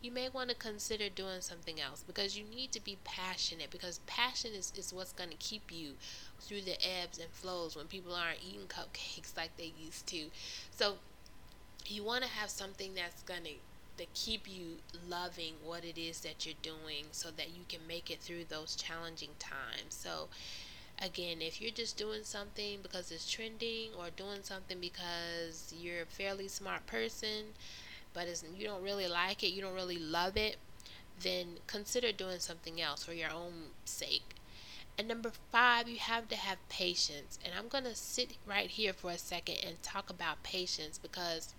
you 0.00 0.10
may 0.10 0.28
want 0.28 0.50
to 0.50 0.54
consider 0.54 1.08
doing 1.08 1.40
something 1.40 1.80
else 1.80 2.04
because 2.06 2.36
you 2.36 2.44
need 2.44 2.70
to 2.70 2.82
be 2.84 2.98
passionate 3.04 3.70
because 3.70 4.00
passion 4.06 4.52
is, 4.52 4.72
is 4.76 4.92
what's 4.92 5.12
going 5.12 5.30
to 5.30 5.36
keep 5.36 5.72
you 5.72 5.92
through 6.40 6.60
the 6.60 6.76
ebbs 6.84 7.18
and 7.18 7.30
flows 7.30 7.74
when 7.74 7.86
people 7.86 8.14
aren't 8.14 8.38
eating 8.46 8.66
cupcakes 8.68 9.36
like 9.36 9.56
they 9.56 9.72
used 9.78 10.06
to. 10.06 10.26
So 10.70 10.96
you 11.86 12.04
want 12.04 12.22
to 12.24 12.30
have 12.30 12.50
something 12.50 12.94
that's 12.94 13.22
going 13.22 13.44
to 13.44 13.50
that 13.96 14.12
keep 14.14 14.48
you 14.48 14.78
loving 15.08 15.54
what 15.64 15.84
it 15.84 15.98
is 15.98 16.20
that 16.20 16.44
you're 16.44 16.54
doing 16.62 17.06
so 17.12 17.30
that 17.30 17.48
you 17.48 17.62
can 17.68 17.80
make 17.86 18.10
it 18.10 18.20
through 18.20 18.44
those 18.48 18.76
challenging 18.76 19.30
times. 19.38 19.90
So, 19.94 20.28
again, 21.00 21.40
if 21.40 21.60
you're 21.60 21.70
just 21.70 21.96
doing 21.96 22.24
something 22.24 22.80
because 22.82 23.10
it's 23.10 23.30
trending 23.30 23.90
or 23.98 24.06
doing 24.16 24.42
something 24.42 24.78
because 24.80 25.74
you're 25.78 26.02
a 26.02 26.06
fairly 26.06 26.48
smart 26.48 26.86
person, 26.86 27.54
but 28.12 28.26
you 28.56 28.66
don't 28.66 28.82
really 28.82 29.08
like 29.08 29.42
it, 29.42 29.48
you 29.48 29.62
don't 29.62 29.74
really 29.74 29.98
love 29.98 30.36
it, 30.36 30.56
then 31.20 31.58
consider 31.66 32.12
doing 32.12 32.38
something 32.38 32.80
else 32.80 33.04
for 33.04 33.12
your 33.12 33.30
own 33.30 33.70
sake. 33.84 34.34
And 34.96 35.08
number 35.08 35.32
five, 35.50 35.88
you 35.88 35.98
have 35.98 36.28
to 36.28 36.36
have 36.36 36.68
patience. 36.68 37.38
And 37.44 37.52
I'm 37.58 37.66
going 37.68 37.84
to 37.84 37.96
sit 37.96 38.36
right 38.46 38.70
here 38.70 38.92
for 38.92 39.10
a 39.10 39.18
second 39.18 39.56
and 39.66 39.82
talk 39.82 40.08
about 40.08 40.44
patience 40.44 40.98
because 40.98 41.54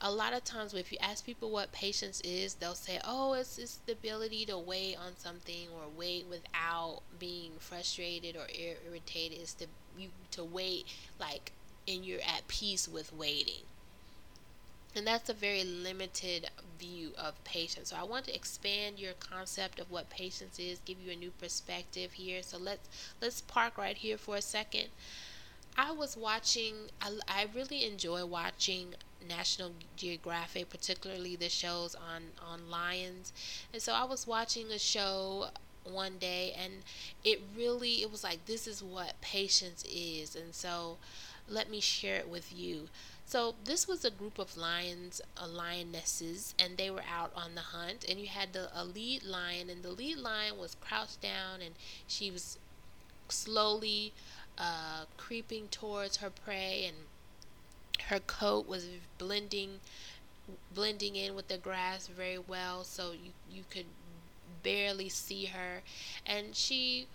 a 0.00 0.10
lot 0.10 0.34
of 0.34 0.44
times 0.44 0.74
if 0.74 0.92
you 0.92 0.98
ask 1.00 1.24
people 1.24 1.50
what 1.50 1.72
patience 1.72 2.20
is 2.22 2.54
they'll 2.54 2.74
say 2.74 3.00
oh 3.04 3.32
it's, 3.32 3.58
it's 3.58 3.76
the 3.86 3.92
ability 3.92 4.44
to 4.44 4.58
wait 4.58 4.96
on 4.96 5.16
something 5.16 5.68
or 5.74 5.88
wait 5.96 6.26
without 6.28 7.00
being 7.18 7.52
frustrated 7.58 8.36
or 8.36 8.46
irritated. 8.86 9.38
It's 9.38 9.54
to 9.54 9.66
you 9.98 10.10
to 10.32 10.44
wait 10.44 10.86
like 11.18 11.52
and 11.88 12.04
you're 12.04 12.20
at 12.20 12.46
peace 12.48 12.88
with 12.88 13.12
waiting. 13.12 13.62
And 14.94 15.06
that's 15.06 15.28
a 15.28 15.34
very 15.34 15.62
limited 15.62 16.50
view 16.78 17.12
of 17.18 17.42
patience. 17.44 17.90
So 17.90 17.96
i 17.96 18.02
want 18.02 18.24
to 18.26 18.34
expand 18.34 18.98
your 18.98 19.12
concept 19.14 19.78
of 19.78 19.90
what 19.90 20.10
patience 20.10 20.58
is 20.58 20.80
give 20.80 20.98
you 21.00 21.12
a 21.12 21.16
new 21.16 21.30
perspective 21.30 22.12
here. 22.14 22.42
So 22.42 22.58
let's 22.58 22.88
let's 23.20 23.40
park 23.40 23.78
right 23.78 23.96
here 23.96 24.18
for 24.18 24.36
a 24.36 24.42
second. 24.42 24.88
I 25.78 25.92
was 25.92 26.16
watching, 26.16 26.90
I, 27.02 27.18
I 27.28 27.46
really 27.54 27.84
enjoy 27.84 28.24
watching 28.24 28.94
National 29.28 29.72
Geographic, 29.96 30.70
particularly 30.70 31.36
the 31.36 31.48
shows 31.48 31.94
on, 31.94 32.22
on 32.44 32.70
lions. 32.70 33.32
And 33.72 33.82
so 33.82 33.92
I 33.92 34.04
was 34.04 34.26
watching 34.26 34.70
a 34.70 34.78
show 34.78 35.48
one 35.84 36.18
day 36.18 36.54
and 36.58 36.72
it 37.24 37.40
really 37.56 38.02
it 38.02 38.10
was 38.10 38.24
like 38.24 38.44
this 38.46 38.66
is 38.66 38.82
what 38.82 39.14
patience 39.20 39.84
is 39.84 40.34
and 40.34 40.54
so 40.54 40.96
let 41.48 41.70
me 41.70 41.80
share 41.80 42.16
it 42.16 42.28
with 42.28 42.52
you 42.52 42.88
so 43.24 43.54
this 43.64 43.86
was 43.86 44.04
a 44.04 44.10
group 44.10 44.38
of 44.38 44.56
lions 44.56 45.20
uh, 45.36 45.46
lionesses 45.46 46.54
and 46.58 46.76
they 46.76 46.90
were 46.90 47.04
out 47.08 47.30
on 47.36 47.54
the 47.54 47.60
hunt 47.60 48.04
and 48.08 48.18
you 48.18 48.26
had 48.26 48.52
the 48.52 48.68
a 48.74 48.84
lead 48.84 49.22
lion 49.22 49.70
and 49.70 49.82
the 49.82 49.90
lead 49.90 50.18
lion 50.18 50.58
was 50.58 50.76
crouched 50.80 51.20
down 51.20 51.60
and 51.64 51.74
she 52.06 52.30
was 52.30 52.58
slowly 53.28 54.12
uh, 54.58 55.04
creeping 55.16 55.68
towards 55.68 56.18
her 56.18 56.30
prey 56.30 56.84
and 56.86 56.96
her 58.02 58.20
coat 58.20 58.66
was 58.66 58.86
blending 59.18 59.80
blending 60.72 61.16
in 61.16 61.34
with 61.34 61.48
the 61.48 61.58
grass 61.58 62.06
very 62.06 62.38
well 62.38 62.84
so 62.84 63.12
you 63.12 63.32
you 63.50 63.64
could 63.70 63.86
barely 64.62 65.08
see 65.08 65.46
her. 65.46 65.82
And 66.24 66.54
she 66.54 67.06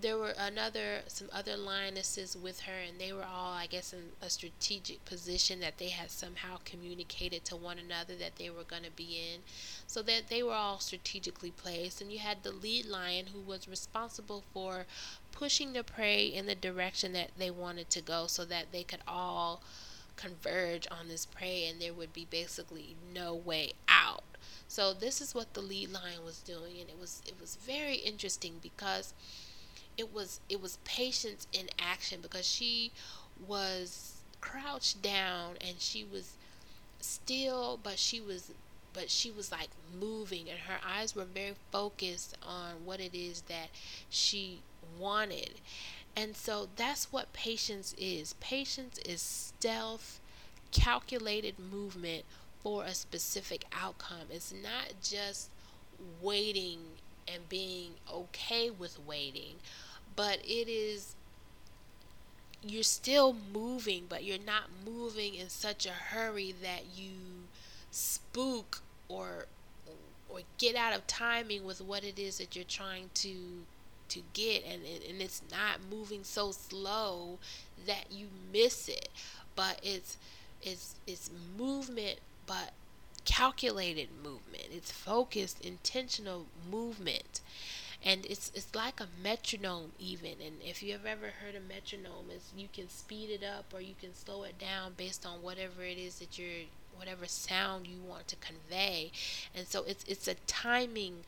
there 0.00 0.16
were 0.16 0.34
another 0.38 1.00
some 1.08 1.28
other 1.32 1.56
lionesses 1.56 2.36
with 2.36 2.60
her 2.60 2.78
and 2.86 3.00
they 3.00 3.12
were 3.12 3.24
all 3.24 3.52
i 3.52 3.66
guess 3.66 3.92
in 3.92 4.12
a 4.22 4.30
strategic 4.30 5.04
position 5.04 5.58
that 5.58 5.78
they 5.78 5.88
had 5.88 6.08
somehow 6.08 6.56
communicated 6.64 7.44
to 7.44 7.56
one 7.56 7.80
another 7.80 8.14
that 8.14 8.36
they 8.36 8.48
were 8.48 8.62
going 8.62 8.84
to 8.84 8.92
be 8.92 9.18
in. 9.32 9.40
So 9.88 10.02
that 10.02 10.28
they 10.28 10.42
were 10.42 10.54
all 10.54 10.78
strategically 10.80 11.50
placed 11.50 12.00
and 12.00 12.12
you 12.12 12.18
had 12.20 12.42
the 12.42 12.52
lead 12.52 12.86
lion 12.86 13.26
who 13.32 13.40
was 13.40 13.66
responsible 13.68 14.44
for 14.52 14.86
pushing 15.32 15.72
the 15.72 15.82
prey 15.82 16.26
in 16.26 16.46
the 16.46 16.54
direction 16.54 17.12
that 17.14 17.30
they 17.38 17.50
wanted 17.50 17.90
to 17.90 18.00
go 18.00 18.26
so 18.26 18.44
that 18.44 18.70
they 18.70 18.84
could 18.84 19.00
all 19.08 19.62
converge 20.18 20.86
on 20.90 21.08
this 21.08 21.24
prey 21.24 21.66
and 21.66 21.80
there 21.80 21.94
would 21.94 22.12
be 22.12 22.26
basically 22.28 22.96
no 23.14 23.34
way 23.34 23.72
out. 23.88 24.24
So 24.66 24.92
this 24.92 25.20
is 25.22 25.34
what 25.34 25.54
the 25.54 25.62
lead 25.62 25.92
lion 25.92 26.24
was 26.24 26.40
doing 26.40 26.80
and 26.80 26.90
it 26.90 26.98
was 27.00 27.22
it 27.26 27.40
was 27.40 27.56
very 27.56 27.96
interesting 27.96 28.54
because 28.62 29.14
it 29.96 30.12
was 30.12 30.40
it 30.48 30.60
was 30.60 30.78
patience 30.84 31.46
in 31.52 31.68
action 31.78 32.20
because 32.20 32.46
she 32.46 32.92
was 33.46 34.22
crouched 34.40 35.00
down 35.00 35.56
and 35.60 35.80
she 35.80 36.04
was 36.04 36.34
still 37.00 37.78
but 37.82 37.98
she 37.98 38.20
was 38.20 38.52
but 38.92 39.10
she 39.10 39.30
was 39.30 39.52
like 39.52 39.68
moving 39.98 40.48
and 40.50 40.58
her 40.60 40.78
eyes 40.86 41.14
were 41.14 41.24
very 41.24 41.54
focused 41.70 42.36
on 42.46 42.84
what 42.84 43.00
it 43.00 43.14
is 43.14 43.42
that 43.42 43.68
she 44.10 44.60
wanted 44.98 45.60
and 46.18 46.36
so 46.36 46.68
that's 46.74 47.12
what 47.12 47.32
patience 47.32 47.94
is. 47.96 48.32
Patience 48.40 48.98
is 49.06 49.22
stealth, 49.22 50.18
calculated 50.72 51.60
movement 51.60 52.24
for 52.60 52.82
a 52.82 52.92
specific 52.92 53.66
outcome. 53.72 54.26
It's 54.28 54.52
not 54.52 54.94
just 55.00 55.48
waiting 56.20 56.80
and 57.32 57.48
being 57.48 57.90
okay 58.12 58.68
with 58.68 58.98
waiting, 59.06 59.60
but 60.16 60.38
it 60.44 60.68
is 60.68 61.14
you're 62.64 62.82
still 62.82 63.36
moving, 63.54 64.06
but 64.08 64.24
you're 64.24 64.38
not 64.44 64.64
moving 64.84 65.36
in 65.36 65.48
such 65.48 65.86
a 65.86 65.90
hurry 65.90 66.52
that 66.60 66.80
you 66.96 67.12
spook 67.92 68.80
or 69.08 69.46
or 70.28 70.40
get 70.58 70.74
out 70.74 70.96
of 70.96 71.06
timing 71.06 71.64
with 71.64 71.80
what 71.80 72.02
it 72.02 72.18
is 72.18 72.38
that 72.38 72.56
you're 72.56 72.64
trying 72.64 73.08
to 73.14 73.62
to 74.08 74.20
get 74.32 74.64
and, 74.64 74.82
and 74.84 75.20
it's 75.20 75.42
not 75.50 75.78
moving 75.90 76.24
so 76.24 76.52
slow 76.52 77.38
that 77.86 78.06
you 78.10 78.28
miss 78.52 78.88
it. 78.88 79.08
But 79.54 79.80
it's 79.82 80.16
it's 80.62 80.94
it's 81.06 81.30
movement 81.56 82.18
but 82.46 82.72
calculated 83.24 84.08
movement. 84.22 84.64
It's 84.72 84.90
focused 84.90 85.60
intentional 85.64 86.46
movement. 86.70 87.40
And 88.04 88.24
it's 88.26 88.50
it's 88.54 88.74
like 88.74 89.00
a 89.00 89.08
metronome 89.22 89.92
even. 89.98 90.34
And 90.44 90.56
if 90.64 90.82
you've 90.82 91.06
ever 91.06 91.26
heard 91.42 91.54
a 91.54 91.60
metronome 91.60 92.30
is 92.34 92.52
you 92.56 92.68
can 92.72 92.88
speed 92.88 93.30
it 93.30 93.44
up 93.44 93.66
or 93.74 93.80
you 93.80 93.94
can 94.00 94.14
slow 94.14 94.44
it 94.44 94.58
down 94.58 94.94
based 94.96 95.26
on 95.26 95.42
whatever 95.42 95.82
it 95.82 95.98
is 95.98 96.20
that 96.20 96.38
you're 96.38 96.66
whatever 96.96 97.26
sound 97.26 97.86
you 97.86 97.98
want 98.00 98.28
to 98.28 98.36
convey. 98.36 99.10
And 99.54 99.66
so 99.66 99.84
it's 99.86 100.04
it's 100.06 100.28
a 100.28 100.34
timing 100.46 101.24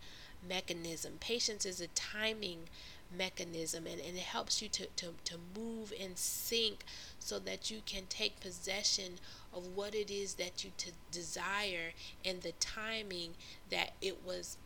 mechanism 0.46 1.14
patience 1.20 1.64
is 1.66 1.80
a 1.80 1.86
timing 1.88 2.68
mechanism 3.16 3.86
and, 3.86 4.00
and 4.00 4.16
it 4.16 4.22
helps 4.22 4.62
you 4.62 4.68
to, 4.68 4.86
to, 4.96 5.06
to 5.24 5.34
move 5.56 5.92
in 5.98 6.14
sync 6.14 6.84
so 7.18 7.38
that 7.38 7.70
you 7.70 7.80
can 7.84 8.04
take 8.08 8.40
possession 8.40 9.14
of 9.52 9.66
what 9.74 9.94
it 9.94 10.10
is 10.10 10.34
that 10.34 10.64
you 10.64 10.70
to 10.78 10.90
desire 11.10 11.92
and 12.24 12.42
the 12.42 12.52
timing 12.60 13.30
that 13.70 13.90
it 14.00 14.24
was 14.24 14.56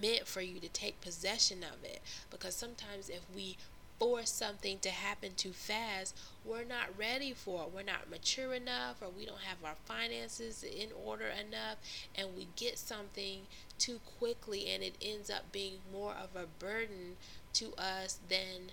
meant 0.00 0.26
for 0.26 0.40
you 0.40 0.60
to 0.60 0.68
take 0.68 1.00
possession 1.00 1.58
of 1.62 1.84
it. 1.84 2.00
Because 2.30 2.54
sometimes 2.54 3.08
if 3.08 3.22
we 3.34 3.56
force 4.00 4.30
something 4.30 4.80
to 4.80 4.90
happen 4.90 5.34
too 5.36 5.52
fast, 5.52 6.16
we're 6.44 6.64
not 6.64 6.98
ready 6.98 7.34
for 7.34 7.64
it. 7.64 7.72
We're 7.72 7.84
not 7.84 8.10
mature 8.10 8.54
enough, 8.54 9.02
or 9.02 9.10
we 9.10 9.26
don't 9.26 9.42
have 9.42 9.64
our 9.64 9.76
finances 9.84 10.64
in 10.64 10.90
order 11.04 11.26
enough, 11.26 11.78
and 12.16 12.36
we 12.36 12.48
get 12.56 12.78
something 12.78 13.42
too 13.78 14.00
quickly, 14.18 14.70
and 14.70 14.82
it 14.82 14.96
ends 15.02 15.30
up 15.30 15.52
being 15.52 15.80
more 15.92 16.14
of 16.14 16.34
a 16.34 16.46
burden 16.58 17.16
to 17.54 17.74
us 17.76 18.18
than 18.28 18.72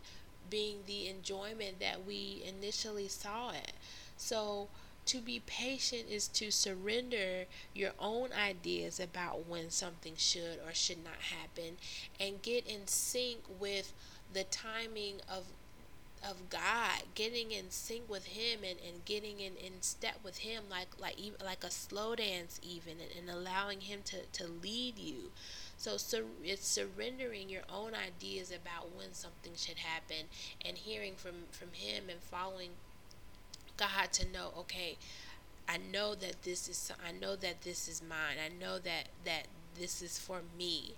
being 0.50 0.80
the 0.88 1.08
enjoyment 1.08 1.80
that 1.80 2.06
we 2.06 2.44
initially 2.46 3.08
saw 3.10 3.52
it. 3.52 3.74
So, 4.18 4.70
to 5.08 5.22
be 5.22 5.40
patient 5.46 6.10
is 6.10 6.28
to 6.30 6.52
surrender 6.52 7.46
your 7.74 7.94
own 7.98 8.34
ideas 8.34 9.00
about 9.00 9.48
when 9.48 9.70
something 9.70 10.16
should 10.18 10.60
or 10.66 10.74
should 10.74 11.02
not 11.04 11.22
happen 11.22 11.78
and 12.20 12.42
get 12.42 12.68
in 12.68 12.88
sync 12.88 13.40
with 13.60 13.94
the 14.34 14.44
timing 14.46 15.22
of 15.30 15.46
of 16.28 16.50
God, 16.50 17.04
getting 17.14 17.52
in 17.52 17.70
sync 17.70 18.10
with 18.10 18.26
Him 18.26 18.62
and, 18.68 18.80
and 18.86 19.06
getting 19.06 19.40
in, 19.40 19.56
in 19.56 19.82
step 19.82 20.16
with 20.24 20.40
Him 20.40 20.64
like 20.70 20.88
like 21.00 21.18
even 21.20 21.38
like 21.46 21.64
a 21.64 21.72
slow 21.72 22.16
dance 22.16 22.60
even 22.64 22.94
and, 22.94 23.30
and 23.30 23.30
allowing 23.30 23.82
Him 23.82 24.00
to, 24.06 24.18
to 24.34 24.48
lead 24.48 24.98
you. 24.98 25.32
So, 25.78 25.98
so 25.98 26.24
it's 26.44 26.68
surrendering 26.68 27.50
your 27.50 27.62
own 27.72 27.92
ideas 27.94 28.52
about 28.52 28.96
when 28.96 29.14
something 29.14 29.52
should 29.56 29.78
happen 29.78 30.26
and 30.66 30.76
hearing 30.76 31.14
from, 31.16 31.36
from 31.52 31.70
Him 31.74 32.06
and 32.10 32.20
following 32.20 32.72
God 33.78 34.12
to 34.14 34.28
know, 34.32 34.52
okay, 34.58 34.98
I 35.70 35.78
know 35.78 36.16
that 36.16 36.42
this 36.44 36.68
is 36.68 36.92
I 37.06 37.12
know 37.12 37.36
that 37.36 37.62
this 37.62 37.88
is 37.88 38.02
mine. 38.02 38.38
I 38.44 38.50
know 38.50 38.80
that 38.80 39.10
that 39.26 39.48
this 39.80 40.02
is 40.02 40.18
for 40.20 40.42
me. 40.58 40.96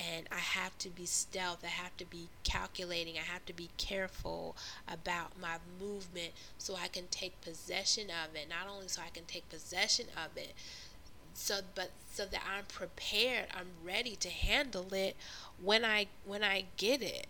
And 0.00 0.26
I 0.30 0.38
have 0.38 0.76
to 0.78 0.90
be 0.90 1.06
stealth. 1.06 1.58
I 1.64 1.68
have 1.68 1.96
to 1.96 2.04
be 2.04 2.28
calculating. 2.44 3.16
I 3.16 3.22
have 3.22 3.44
to 3.46 3.52
be 3.52 3.70
careful 3.76 4.56
about 4.86 5.40
my 5.40 5.56
movement 5.80 6.32
so 6.58 6.76
I 6.76 6.88
can 6.88 7.06
take 7.10 7.40
possession 7.40 8.08
of 8.10 8.34
it. 8.36 8.48
Not 8.48 8.68
only 8.72 8.88
so 8.88 9.02
I 9.04 9.10
can 9.10 9.24
take 9.24 9.48
possession 9.48 10.06
of 10.16 10.36
it, 10.36 10.54
so 11.34 11.60
but 11.74 11.90
so 12.12 12.26
that 12.26 12.42
I'm 12.48 12.64
prepared, 12.66 13.46
I'm 13.54 13.68
ready 13.84 14.16
to 14.16 14.28
handle 14.28 14.92
it 14.92 15.16
when 15.62 15.84
I 15.84 16.06
when 16.24 16.42
I 16.44 16.64
get 16.76 17.02
it. 17.02 17.26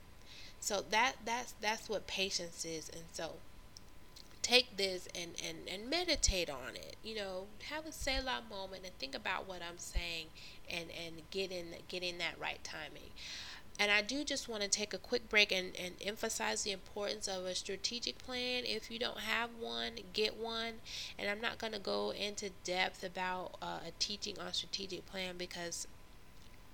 So 0.60 0.84
that 0.90 1.16
that's 1.24 1.54
that's 1.60 1.88
what 1.88 2.06
patience 2.06 2.64
is. 2.64 2.88
And 2.88 3.04
so 3.12 3.34
take 4.42 4.76
this 4.76 5.08
and, 5.14 5.32
and, 5.46 5.58
and 5.70 5.90
meditate 5.90 6.48
on 6.48 6.74
it. 6.74 6.96
You 7.02 7.16
know, 7.16 7.46
have 7.70 7.86
a 7.86 7.92
Selah 7.92 8.42
moment 8.48 8.82
and 8.84 8.94
think 8.98 9.14
about 9.14 9.46
what 9.46 9.60
I'm 9.62 9.78
saying 9.78 10.26
and, 10.70 10.86
and 10.90 11.22
get 11.30 11.50
in 11.50 11.66
get 11.88 12.02
in 12.02 12.18
that 12.18 12.34
right 12.40 12.62
timing. 12.62 13.10
And 13.80 13.92
I 13.92 14.02
do 14.02 14.24
just 14.24 14.48
want 14.48 14.62
to 14.64 14.68
take 14.68 14.92
a 14.92 14.98
quick 14.98 15.28
break 15.28 15.52
and, 15.52 15.70
and 15.80 15.94
emphasize 16.04 16.64
the 16.64 16.72
importance 16.72 17.28
of 17.28 17.44
a 17.44 17.54
strategic 17.54 18.18
plan. 18.18 18.64
If 18.66 18.90
you 18.90 18.98
don't 18.98 19.20
have 19.20 19.50
one, 19.60 19.92
get 20.12 20.36
one. 20.36 20.74
And 21.16 21.30
I'm 21.30 21.40
not 21.40 21.58
going 21.58 21.72
to 21.74 21.78
go 21.78 22.10
into 22.10 22.50
depth 22.64 23.04
about 23.04 23.56
uh, 23.62 23.78
a 23.86 23.92
teaching 24.00 24.36
on 24.40 24.52
strategic 24.52 25.06
plan 25.06 25.36
because 25.38 25.86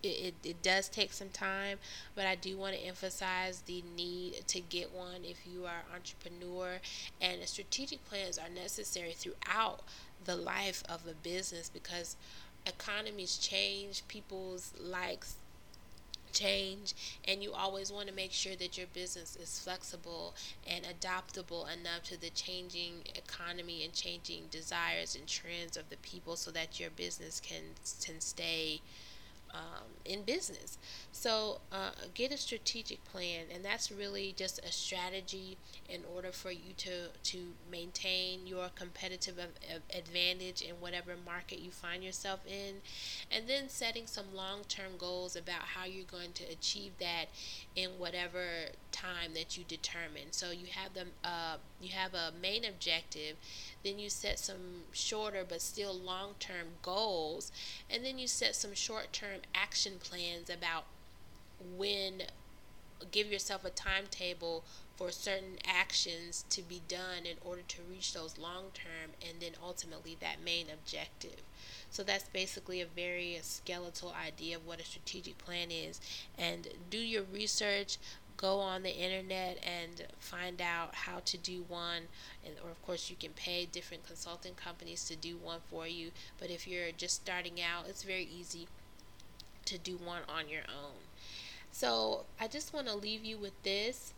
it, 0.03 0.07
it, 0.07 0.35
it, 0.49 0.63
does 0.63 0.89
take 0.89 1.13
some 1.13 1.31
time, 1.31 1.79
but 2.15 2.27
I 2.27 2.35
do 2.35 2.57
want 2.57 2.75
to 2.75 2.81
emphasize 2.81 3.63
the 3.63 3.83
need 3.97 4.47
to 4.49 4.61
get 4.61 4.93
one 4.93 5.25
if 5.25 5.47
you 5.47 5.65
are 5.65 5.83
an 5.91 5.95
entrepreneur. 5.95 6.79
And 7.21 7.41
strategic 7.45 8.05
plans 8.07 8.39
are 8.39 8.49
necessary 8.49 9.13
throughout 9.13 9.81
the 10.25 10.37
life 10.37 10.83
of 10.89 11.07
a 11.07 11.15
business 11.15 11.71
because 11.73 12.17
economies 12.67 13.37
change, 13.37 14.07
people's 14.09 14.73
likes 14.81 15.37
change 16.35 16.95
and 17.27 17.43
you 17.43 17.53
always 17.53 17.93
want 17.93 18.09
to 18.09 18.15
make 18.15 18.33
sure 18.33 18.57
that 18.57 18.77
your 18.77 18.89
business 18.93 19.37
is 19.37 19.61
flexible 19.61 20.35
and 20.69 20.85
adaptable 20.85 21.67
enough 21.67 22.03
to 22.03 22.21
the 22.21 22.31
changing 22.31 22.95
economy 23.15 23.85
and 23.85 23.93
changing 23.95 24.43
desires 24.51 25.15
and 25.15 25.27
trends 25.27 25.77
of 25.77 25.89
the 25.91 25.97
people 25.99 26.37
so 26.37 26.51
that 26.51 26.81
your 26.81 26.91
business 26.91 27.41
can 27.41 27.63
can 28.05 28.21
stay 28.21 28.81
um, 29.55 29.85
in 30.05 30.23
business. 30.23 30.79
So 31.13 31.61
uh, 31.73 31.91
get 32.13 32.33
a 32.33 32.37
strategic 32.37 33.05
plan, 33.05 33.45
and 33.55 33.65
that's 33.65 33.91
really 33.91 34.35
just 34.37 34.59
a 34.59 34.73
strategy 34.73 35.57
in 35.89 36.01
order 36.15 36.33
for 36.33 36.51
you 36.51 36.75
to 36.79 37.09
to 37.23 37.39
maintain 37.71 38.47
your 38.47 38.69
competitive 38.75 39.39
advantage 39.97 40.61
in 40.61 40.75
whatever 40.81 41.15
market 41.25 41.61
you 41.61 41.71
find 41.71 42.03
yourself 42.03 42.41
in, 42.47 42.77
and 43.31 43.49
then 43.49 43.69
setting 43.69 44.07
some 44.07 44.35
long-term 44.35 44.93
goals 44.99 45.37
about 45.37 45.63
how 45.63 45.85
you're 45.87 46.05
going 46.05 46.33
to 46.33 46.45
achieve 46.45 46.93
that 46.99 47.27
in 47.77 47.91
whatever 47.99 48.45
time 48.93 49.33
that 49.35 49.57
you 49.57 49.65
determine. 49.69 50.33
So 50.33 50.51
you 50.51 50.67
have 50.75 50.95
them. 50.95 51.09
Uh, 51.23 51.57
you 51.81 51.91
have 51.91 52.15
a 52.15 52.33
main 52.41 52.65
objective, 52.65 53.37
then 53.83 53.99
you 53.99 54.09
set 54.09 54.39
some 54.39 54.85
shorter 54.93 55.45
but 55.47 55.61
still 55.61 55.95
long-term 55.95 56.69
goals, 56.83 57.53
and 57.91 58.05
then 58.05 58.19
you 58.19 58.27
set 58.27 58.55
some 58.55 58.75
short-term 58.75 59.41
action 59.55 59.95
plans 59.99 60.49
about 60.49 60.85
when 61.77 62.23
give 63.11 63.31
yourself 63.31 63.65
a 63.65 63.71
timetable 63.71 64.65
for 64.97 65.11
certain 65.11 65.59
actions 65.67 66.45
to 66.51 66.63
be 66.63 66.81
done 66.89 67.25
in 67.25 67.37
order 67.45 67.63
to 67.67 67.79
reach 67.91 68.13
those 68.13 68.39
long 68.39 68.67
term 68.73 69.11
and 69.29 69.41
then 69.41 69.53
ultimately 69.63 70.17
that 70.21 70.37
main 70.45 70.67
objective. 70.73 71.43
So 71.91 72.03
that's 72.03 72.29
basically 72.29 72.81
a 72.81 72.87
very 72.87 73.39
skeletal 73.43 74.13
idea 74.13 74.57
of 74.57 74.67
what 74.67 74.81
a 74.81 74.85
strategic 74.85 75.39
plan 75.39 75.71
is. 75.71 76.01
And 76.39 76.69
do 76.91 76.99
your 76.99 77.25
research, 77.33 77.99
go 78.37 78.59
on 78.59 78.83
the 78.83 78.97
internet 78.97 79.59
and 79.63 80.07
find 80.19 80.61
out 80.61 80.95
how 80.95 81.21
to 81.25 81.37
do 81.37 81.65
one 81.69 82.03
and 82.45 82.55
or 82.65 82.71
of 82.71 82.83
course 82.83 83.11
you 83.11 83.17
can 83.17 83.33
pay 83.33 83.65
different 83.65 84.07
consulting 84.07 84.55
companies 84.55 85.05
to 85.05 85.17
do 85.17 85.37
one 85.37 85.61
for 85.71 85.87
you 85.87 86.11
but 86.39 86.51
if 86.51 86.67
you're 86.67 86.91
just 86.97 87.15
starting 87.17 87.61
out 87.61 87.87
it's 87.89 88.03
very 88.03 88.29
easy 88.37 88.67
to 89.65 89.79
do 89.79 89.97
one 89.97 90.23
on 90.29 90.49
your 90.49 90.63
own 90.63 90.95
so 91.75 92.25
I 92.39 92.47
just 92.47 92.73
want 92.73 92.87
to 92.87 92.95
leave 92.95 93.25
you 93.25 93.37
with 93.37 93.61
this. 93.65 94.15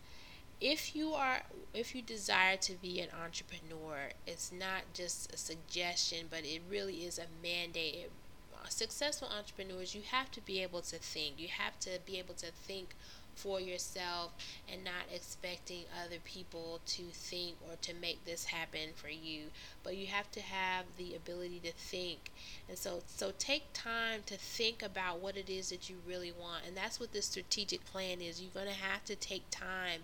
If 0.60 0.94
you 0.94 1.14
are 1.14 1.40
if 1.72 1.94
you 1.94 2.02
desire 2.02 2.58
to 2.58 2.74
be 2.74 3.00
an 3.00 3.08
entrepreneur, 3.18 4.10
it's 4.26 4.52
not 4.52 4.82
just 4.92 5.32
a 5.32 5.38
suggestion, 5.38 6.26
but 6.28 6.44
it 6.44 6.60
really 6.68 7.06
is 7.06 7.18
a 7.18 7.28
mandate. 7.42 7.94
It, 7.94 8.10
uh, 8.54 8.68
successful 8.68 9.28
entrepreneurs, 9.28 9.94
you 9.94 10.02
have 10.02 10.30
to 10.32 10.42
be 10.42 10.62
able 10.62 10.82
to 10.82 10.98
think. 10.98 11.40
You 11.40 11.48
have 11.48 11.80
to 11.80 11.98
be 12.04 12.18
able 12.18 12.34
to 12.34 12.50
think 12.52 12.94
for 13.36 13.60
yourself 13.60 14.32
and 14.72 14.82
not 14.82 15.04
expecting 15.14 15.84
other 16.04 16.16
people 16.24 16.80
to 16.86 17.02
think 17.12 17.56
or 17.68 17.76
to 17.82 17.94
make 17.94 18.24
this 18.24 18.46
happen 18.46 18.90
for 18.96 19.10
you. 19.10 19.42
But 19.84 19.96
you 19.96 20.06
have 20.06 20.30
to 20.32 20.40
have 20.40 20.86
the 20.96 21.14
ability 21.14 21.60
to 21.64 21.72
think. 21.72 22.32
And 22.68 22.78
so 22.78 23.02
so 23.06 23.32
take 23.38 23.64
time 23.74 24.22
to 24.26 24.36
think 24.36 24.82
about 24.82 25.20
what 25.20 25.36
it 25.36 25.50
is 25.50 25.68
that 25.68 25.88
you 25.90 25.96
really 26.08 26.32
want. 26.32 26.64
And 26.66 26.76
that's 26.76 26.98
what 26.98 27.12
this 27.12 27.26
strategic 27.26 27.84
plan 27.84 28.20
is. 28.20 28.40
You're 28.40 28.50
going 28.52 28.74
to 28.74 28.82
have 28.82 29.04
to 29.04 29.14
take 29.14 29.44
time. 29.50 30.00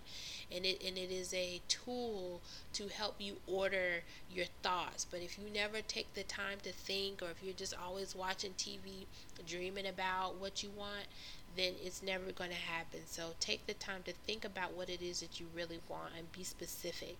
And 0.51 0.63
it 0.65 0.81
and 0.85 0.97
it 0.97 1.11
is 1.11 1.33
a 1.33 1.59
tool 1.67 2.39
to 2.73 2.87
help 2.87 3.15
you 3.17 3.37
order 3.47 4.03
your 4.31 4.45
thoughts. 4.61 5.05
But 5.09 5.21
if 5.21 5.39
you 5.39 5.45
never 5.51 5.81
take 5.81 6.13
the 6.13 6.23
time 6.23 6.59
to 6.63 6.71
think 6.71 7.21
or 7.23 7.31
if 7.31 7.43
you're 7.43 7.53
just 7.53 7.73
always 7.83 8.15
watching 8.15 8.51
TV 8.57 9.05
dreaming 9.45 9.87
about 9.87 10.35
what 10.39 10.63
you 10.63 10.69
want 10.69 11.07
then 11.55 11.73
it's 11.83 12.03
never 12.03 12.31
going 12.31 12.49
to 12.49 12.55
happen. 12.55 13.01
So 13.05 13.33
take 13.39 13.67
the 13.67 13.73
time 13.73 14.01
to 14.05 14.13
think 14.13 14.45
about 14.45 14.73
what 14.73 14.89
it 14.89 15.01
is 15.01 15.19
that 15.21 15.39
you 15.39 15.47
really 15.55 15.79
want 15.87 16.13
and 16.17 16.31
be 16.31 16.43
specific. 16.43 17.17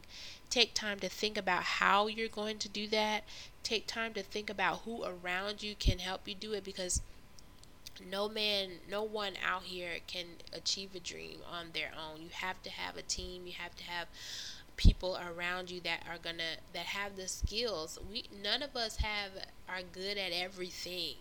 Take 0.49 0.73
time 0.73 0.99
to 0.99 1.09
think 1.09 1.37
about 1.37 1.63
how 1.63 2.07
you're 2.07 2.27
going 2.27 2.59
to 2.59 2.69
do 2.69 2.87
that. 2.87 3.23
Take 3.63 3.87
time 3.87 4.13
to 4.13 4.23
think 4.23 4.49
about 4.49 4.81
who 4.85 5.03
around 5.03 5.63
you 5.63 5.75
can 5.75 5.99
help 5.99 6.27
you 6.27 6.35
do 6.35 6.53
it 6.53 6.63
because 6.63 7.01
no 8.09 8.27
man, 8.27 8.71
no 8.89 9.03
one 9.03 9.33
out 9.45 9.63
here 9.63 9.97
can 10.07 10.25
achieve 10.51 10.95
a 10.95 10.99
dream 10.99 11.37
on 11.49 11.67
their 11.73 11.91
own. 11.97 12.21
You 12.21 12.29
have 12.31 12.61
to 12.63 12.69
have 12.69 12.97
a 12.97 13.03
team, 13.03 13.45
you 13.45 13.53
have 13.53 13.75
to 13.75 13.83
have 13.83 14.07
people 14.75 15.17
around 15.17 15.69
you 15.69 15.79
that 15.81 16.03
are 16.09 16.17
gonna 16.17 16.57
that 16.73 16.85
have 16.85 17.15
the 17.15 17.27
skills 17.27 17.99
we 18.11 18.23
none 18.43 18.63
of 18.63 18.75
us 18.75 18.97
have 18.97 19.31
are 19.69 19.81
good 19.91 20.17
at 20.17 20.31
everything 20.31 21.15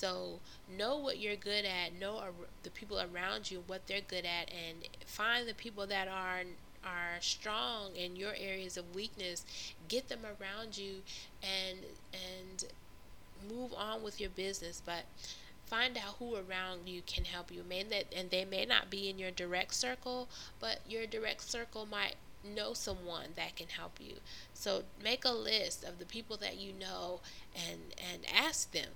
so 0.00 0.40
know 0.78 0.96
what 0.96 1.18
you're 1.18 1.36
good 1.36 1.66
at 1.66 1.92
know 2.00 2.22
the 2.62 2.70
people 2.70 2.98
around 2.98 3.50
you 3.50 3.62
what 3.66 3.86
they're 3.86 4.00
good 4.00 4.24
at 4.24 4.50
and 4.50 4.88
find 5.04 5.46
the 5.46 5.54
people 5.54 5.86
that 5.86 6.08
are 6.08 6.42
are 6.84 7.20
strong 7.20 7.94
in 7.94 8.16
your 8.16 8.32
areas 8.38 8.76
of 8.76 8.94
weakness. 8.94 9.44
Get 9.88 10.08
them 10.08 10.20
around 10.24 10.78
you 10.78 11.02
and 11.42 11.78
and 12.12 12.64
move 13.50 13.72
on 13.74 14.02
with 14.02 14.20
your 14.20 14.30
business 14.30 14.82
but 14.84 15.04
find 15.66 15.96
out 15.96 16.16
who 16.18 16.36
around 16.36 16.88
you 16.88 17.02
can 17.06 17.24
help 17.24 17.52
you. 17.52 17.62
May 17.68 17.82
that 17.84 18.06
and 18.16 18.30
they 18.30 18.44
may 18.44 18.64
not 18.64 18.90
be 18.90 19.08
in 19.08 19.18
your 19.18 19.30
direct 19.30 19.74
circle 19.74 20.28
but 20.58 20.80
your 20.88 21.06
direct 21.06 21.42
circle 21.42 21.86
might 21.86 22.16
know 22.42 22.72
someone 22.72 23.28
that 23.36 23.56
can 23.56 23.68
help 23.68 24.00
you. 24.00 24.14
So 24.54 24.84
make 25.02 25.26
a 25.26 25.32
list 25.32 25.84
of 25.84 25.98
the 25.98 26.06
people 26.06 26.38
that 26.38 26.58
you 26.58 26.72
know 26.72 27.20
and 27.54 27.94
and 27.98 28.24
ask 28.34 28.72
them 28.72 28.88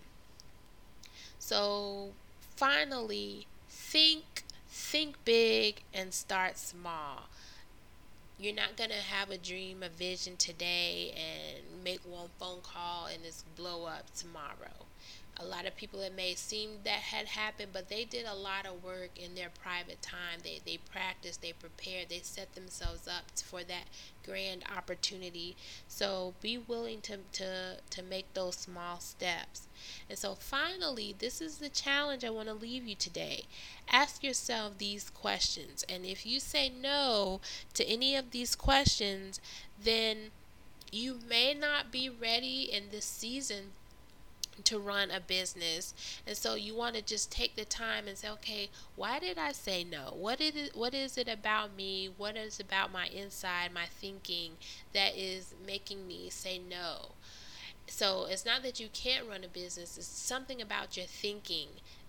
so 1.46 2.08
finally 2.56 3.46
think 3.68 4.44
think 4.68 5.16
big 5.24 5.82
and 5.92 6.14
start 6.14 6.56
small 6.56 7.28
you're 8.38 8.54
not 8.54 8.76
going 8.76 8.90
to 8.90 8.96
have 8.96 9.30
a 9.30 9.38
dream, 9.38 9.82
a 9.82 9.88
vision 9.88 10.36
today 10.36 11.14
and 11.16 11.84
make 11.84 12.00
one 12.04 12.28
phone 12.38 12.60
call 12.62 13.06
and 13.06 13.24
it's 13.24 13.44
blow 13.56 13.84
up 13.84 14.12
tomorrow. 14.14 14.83
A 15.36 15.44
lot 15.44 15.66
of 15.66 15.76
people 15.76 16.00
it 16.00 16.14
may 16.14 16.34
seem 16.34 16.78
that 16.84 17.00
had 17.00 17.26
happened, 17.26 17.70
but 17.72 17.88
they 17.88 18.04
did 18.04 18.24
a 18.24 18.34
lot 18.34 18.66
of 18.66 18.84
work 18.84 19.10
in 19.16 19.34
their 19.34 19.50
private 19.50 20.00
time. 20.00 20.40
They 20.42 20.60
they 20.64 20.76
practiced, 20.76 21.42
they 21.42 21.52
prepared, 21.52 22.08
they 22.08 22.20
set 22.20 22.54
themselves 22.54 23.08
up 23.08 23.24
for 23.44 23.64
that 23.64 23.88
grand 24.24 24.64
opportunity. 24.74 25.56
So 25.88 26.34
be 26.40 26.56
willing 26.56 27.00
to 27.02 27.18
to 27.32 27.78
to 27.90 28.02
make 28.02 28.32
those 28.34 28.56
small 28.56 29.00
steps. 29.00 29.66
And 30.08 30.18
so 30.18 30.34
finally, 30.34 31.14
this 31.18 31.40
is 31.40 31.58
the 31.58 31.68
challenge 31.68 32.24
I 32.24 32.30
want 32.30 32.48
to 32.48 32.54
leave 32.54 32.86
you 32.86 32.94
today. 32.94 33.44
Ask 33.88 34.22
yourself 34.22 34.78
these 34.78 35.10
questions. 35.10 35.84
And 35.88 36.04
if 36.04 36.24
you 36.24 36.40
say 36.40 36.68
no 36.68 37.40
to 37.74 37.84
any 37.84 38.14
of 38.14 38.30
these 38.30 38.54
questions, 38.54 39.40
then 39.82 40.30
you 40.92 41.18
may 41.28 41.54
not 41.54 41.90
be 41.90 42.08
ready 42.08 42.62
in 42.72 42.84
this 42.90 43.04
season 43.04 43.72
to 44.64 44.78
run 44.78 45.10
a 45.10 45.20
business. 45.20 45.94
And 46.26 46.36
so 46.36 46.54
you 46.54 46.74
want 46.74 46.94
to 46.94 47.02
just 47.02 47.30
take 47.30 47.56
the 47.56 47.64
time 47.64 48.06
and 48.06 48.16
say 48.16 48.28
okay 48.30 48.70
why 48.96 49.18
did 49.18 49.38
i 49.38 49.52
say 49.52 49.84
no? 49.84 50.14
What 50.16 50.40
is 50.40 50.54
it 50.54 50.76
what 50.76 50.94
is 50.94 51.18
it 51.18 51.28
about 51.28 51.76
me? 51.76 52.08
What 52.16 52.36
is 52.36 52.60
about 52.60 52.92
my 52.92 53.06
inside 53.06 53.72
my 53.72 53.86
thinking 53.86 54.52
that 54.92 55.16
is 55.16 55.54
making 55.66 56.06
me 56.06 56.30
say 56.30 56.58
no? 56.58 57.12
So 57.86 58.26
it's 58.30 58.46
not 58.46 58.62
that 58.62 58.80
you 58.80 58.88
can't 58.92 59.28
run 59.28 59.44
a 59.44 59.48
business 59.48 59.98
it's 59.98 60.06
something 60.06 60.62
about 60.62 60.96
your 60.96 61.06
thinking 61.06 61.68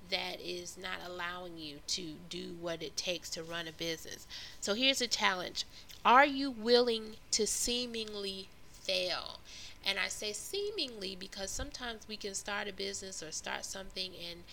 that 0.09 0.39
is 0.39 0.77
not 0.77 0.99
allowing 1.05 1.57
you 1.57 1.77
to 1.87 2.13
do 2.29 2.55
what 2.61 2.83
it 2.83 2.95
takes 2.95 3.29
to 3.31 3.43
run 3.43 3.67
a 3.67 3.71
business. 3.71 4.27
So 4.61 4.73
here's 4.73 5.01
a 5.01 5.07
challenge. 5.07 5.65
Are 6.05 6.25
you 6.25 6.51
willing 6.51 7.15
to 7.31 7.47
seemingly 7.47 8.47
fail 8.71 9.39
and 9.85 9.99
I 9.99 10.07
say 10.07 10.33
seemingly 10.33 11.15
because 11.15 11.51
sometimes 11.51 12.07
we 12.07 12.17
can 12.17 12.33
start 12.33 12.67
a 12.67 12.73
business 12.73 13.21
or 13.21 13.31
start 13.31 13.65
something 13.65 14.11
and 14.29 14.43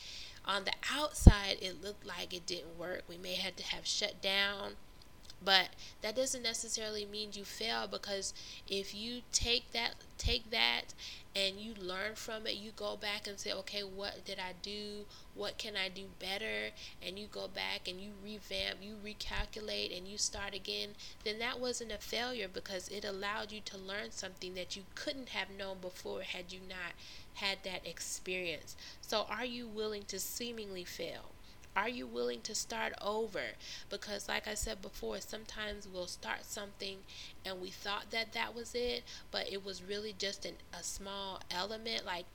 on 0.44 0.64
the 0.64 0.72
outside 0.92 1.58
it 1.60 1.82
looked 1.82 2.04
like 2.04 2.34
it 2.34 2.46
didn't 2.46 2.78
work. 2.78 3.04
We 3.08 3.16
may 3.16 3.34
have 3.34 3.56
to 3.56 3.62
have 3.62 3.86
shut 3.86 4.20
down 4.20 4.72
but 5.44 5.68
that 6.02 6.16
doesn't 6.16 6.42
necessarily 6.42 7.04
mean 7.06 7.30
you 7.32 7.44
fail 7.44 7.86
because 7.86 8.34
if 8.68 8.94
you 8.94 9.22
take 9.32 9.72
that 9.72 9.94
take 10.18 10.50
that 10.50 10.94
and 11.34 11.58
you 11.58 11.74
learn 11.74 12.14
from 12.14 12.46
it, 12.46 12.56
you 12.56 12.70
go 12.76 12.96
back 12.96 13.26
and 13.26 13.38
say, 13.38 13.52
okay, 13.52 13.80
what 13.82 14.24
did 14.24 14.38
I 14.38 14.52
do? 14.62 15.06
What 15.34 15.58
can 15.58 15.76
I 15.76 15.88
do 15.88 16.04
better? 16.18 16.70
And 17.04 17.18
you 17.18 17.26
go 17.26 17.48
back 17.48 17.88
and 17.88 18.00
you 18.00 18.12
revamp, 18.22 18.78
you 18.82 18.96
recalculate, 19.04 19.96
and 19.96 20.06
you 20.06 20.18
start 20.18 20.54
again, 20.54 20.90
then 21.24 21.38
that 21.38 21.58
wasn't 21.58 21.92
a 21.92 21.98
failure 21.98 22.48
because 22.52 22.88
it 22.88 23.04
allowed 23.04 23.50
you 23.50 23.60
to 23.64 23.78
learn 23.78 24.10
something 24.10 24.54
that 24.54 24.76
you 24.76 24.82
couldn't 24.94 25.30
have 25.30 25.48
known 25.50 25.78
before 25.80 26.22
had 26.22 26.52
you 26.52 26.60
not 26.68 26.92
had 27.34 27.58
that 27.64 27.86
experience. 27.86 28.76
So, 29.00 29.26
are 29.28 29.44
you 29.44 29.66
willing 29.66 30.04
to 30.04 30.18
seemingly 30.18 30.84
fail? 30.84 31.31
Are 31.74 31.88
you 31.88 32.06
willing 32.06 32.42
to 32.42 32.54
start 32.54 32.92
over? 33.00 33.42
Because, 33.88 34.28
like 34.28 34.46
I 34.46 34.54
said 34.54 34.82
before, 34.82 35.20
sometimes 35.20 35.88
we'll 35.88 36.06
start 36.06 36.44
something 36.44 36.98
and 37.44 37.60
we 37.60 37.70
thought 37.70 38.10
that 38.10 38.32
that 38.34 38.54
was 38.54 38.74
it, 38.74 39.02
but 39.30 39.50
it 39.50 39.64
was 39.64 39.82
really 39.82 40.14
just 40.18 40.44
an, 40.44 40.56
a 40.78 40.82
small 40.82 41.40
element. 41.50 42.04
Like, 42.04 42.26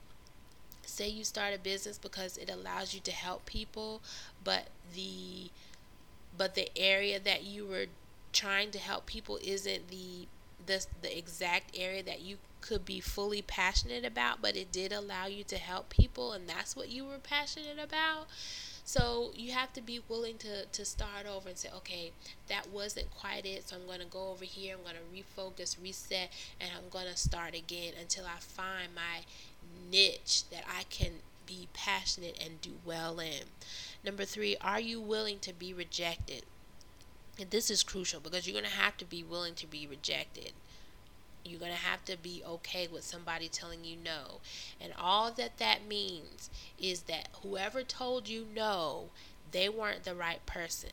say 0.84 1.08
you 1.08 1.24
start 1.24 1.54
a 1.54 1.58
business 1.58 1.98
because 1.98 2.36
it 2.36 2.50
allows 2.50 2.94
you 2.94 3.00
to 3.00 3.12
help 3.12 3.46
people, 3.46 4.00
but 4.42 4.68
the 4.94 5.50
but 6.36 6.54
the 6.54 6.70
area 6.78 7.18
that 7.20 7.44
you 7.44 7.66
were 7.66 7.86
trying 8.32 8.70
to 8.70 8.78
help 8.78 9.06
people 9.06 9.38
isn't 9.42 9.88
the 9.88 10.26
the, 10.66 10.84
the 11.02 11.16
exact 11.16 11.76
area 11.78 12.02
that 12.02 12.20
you 12.20 12.36
could 12.60 12.84
be 12.84 13.00
fully 13.00 13.40
passionate 13.40 14.04
about, 14.04 14.42
but 14.42 14.56
it 14.56 14.70
did 14.72 14.92
allow 14.92 15.26
you 15.26 15.44
to 15.44 15.56
help 15.56 15.88
people, 15.88 16.32
and 16.32 16.48
that's 16.48 16.76
what 16.76 16.90
you 16.90 17.04
were 17.04 17.18
passionate 17.18 17.78
about. 17.78 18.26
So 18.88 19.32
you 19.36 19.52
have 19.52 19.74
to 19.74 19.82
be 19.82 20.00
willing 20.08 20.38
to, 20.38 20.64
to 20.64 20.82
start 20.86 21.26
over 21.26 21.50
and 21.50 21.58
say, 21.58 21.68
okay, 21.76 22.10
that 22.48 22.70
wasn't 22.70 23.10
quite 23.10 23.44
it. 23.44 23.68
So 23.68 23.76
I'm 23.76 23.84
going 23.84 24.00
to 24.00 24.06
go 24.06 24.30
over 24.30 24.46
here. 24.46 24.76
I'm 24.76 24.82
going 24.82 24.96
to 24.96 25.14
refocus, 25.14 25.76
reset, 25.78 26.30
and 26.58 26.70
I'm 26.74 26.88
going 26.88 27.04
to 27.04 27.14
start 27.14 27.54
again 27.54 27.92
until 28.00 28.24
I 28.24 28.38
find 28.40 28.94
my 28.94 29.26
niche 29.92 30.44
that 30.50 30.64
I 30.66 30.84
can 30.84 31.10
be 31.46 31.68
passionate 31.74 32.42
and 32.42 32.62
do 32.62 32.70
well 32.82 33.20
in. 33.20 33.44
Number 34.02 34.24
three, 34.24 34.56
are 34.62 34.80
you 34.80 35.02
willing 35.02 35.38
to 35.40 35.52
be 35.52 35.74
rejected? 35.74 36.44
And 37.38 37.50
this 37.50 37.70
is 37.70 37.82
crucial 37.82 38.20
because 38.20 38.46
you're 38.46 38.58
going 38.58 38.72
to 38.72 38.78
have 38.78 38.96
to 38.96 39.04
be 39.04 39.22
willing 39.22 39.54
to 39.56 39.66
be 39.66 39.86
rejected. 39.86 40.52
You're 41.44 41.60
going 41.60 41.72
to 41.72 41.78
have 41.78 42.04
to 42.06 42.16
be 42.16 42.42
okay 42.46 42.86
with 42.88 43.04
somebody 43.04 43.48
telling 43.48 43.84
you 43.84 43.96
no. 43.96 44.40
And 44.80 44.92
all 44.98 45.30
that 45.32 45.58
that 45.58 45.86
means 45.86 46.50
is 46.78 47.02
that 47.02 47.28
whoever 47.42 47.82
told 47.82 48.28
you 48.28 48.46
no, 48.54 49.10
they 49.52 49.68
weren't 49.68 50.04
the 50.04 50.14
right 50.14 50.44
person. 50.46 50.90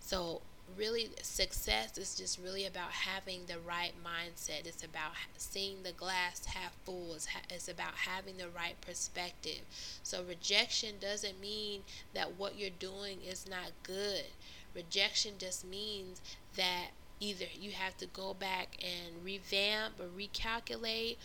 So, 0.00 0.42
really, 0.76 1.10
success 1.22 1.98
is 1.98 2.14
just 2.14 2.38
really 2.38 2.64
about 2.66 2.92
having 2.92 3.46
the 3.46 3.58
right 3.58 3.92
mindset. 4.04 4.66
It's 4.66 4.84
about 4.84 5.12
seeing 5.36 5.82
the 5.82 5.92
glass 5.92 6.44
half 6.46 6.72
full, 6.84 7.14
it's, 7.14 7.26
ha- 7.26 7.40
it's 7.50 7.68
about 7.68 7.94
having 7.94 8.36
the 8.36 8.48
right 8.48 8.80
perspective. 8.80 9.62
So, 10.02 10.22
rejection 10.22 10.96
doesn't 11.00 11.40
mean 11.40 11.82
that 12.14 12.36
what 12.38 12.58
you're 12.58 12.70
doing 12.70 13.18
is 13.22 13.48
not 13.48 13.72
good. 13.82 14.26
Rejection 14.74 15.34
just 15.38 15.64
means 15.64 16.20
that 16.56 16.88
either 17.20 17.46
you 17.58 17.72
have 17.72 17.96
to 17.98 18.06
go 18.06 18.34
back 18.34 18.76
and 18.82 19.24
revamp 19.24 19.94
or 20.00 20.06
recalculate 20.06 21.16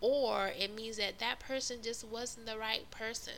or 0.00 0.48
it 0.48 0.74
means 0.74 0.96
that 0.96 1.18
that 1.18 1.38
person 1.38 1.78
just 1.82 2.04
wasn't 2.06 2.46
the 2.46 2.58
right 2.58 2.90
person 2.90 3.34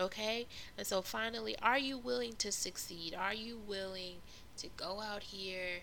okay? 0.00 0.46
And 0.76 0.86
so 0.86 1.02
finally 1.02 1.56
are 1.62 1.78
you 1.78 1.98
willing 1.98 2.34
to 2.38 2.52
succeed? 2.52 3.14
Are 3.18 3.34
you 3.34 3.58
willing 3.66 4.16
to 4.58 4.68
go 4.76 5.00
out 5.00 5.22
here 5.24 5.80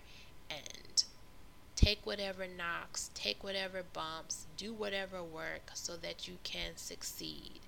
and 0.50 1.04
take 1.76 2.04
whatever 2.06 2.46
knocks 2.46 3.10
take 3.14 3.44
whatever 3.44 3.82
bumps 3.92 4.46
do 4.56 4.72
whatever 4.72 5.22
work 5.22 5.70
so 5.74 5.94
that 5.96 6.26
you 6.26 6.38
can 6.42 6.72
succeed 6.74 7.60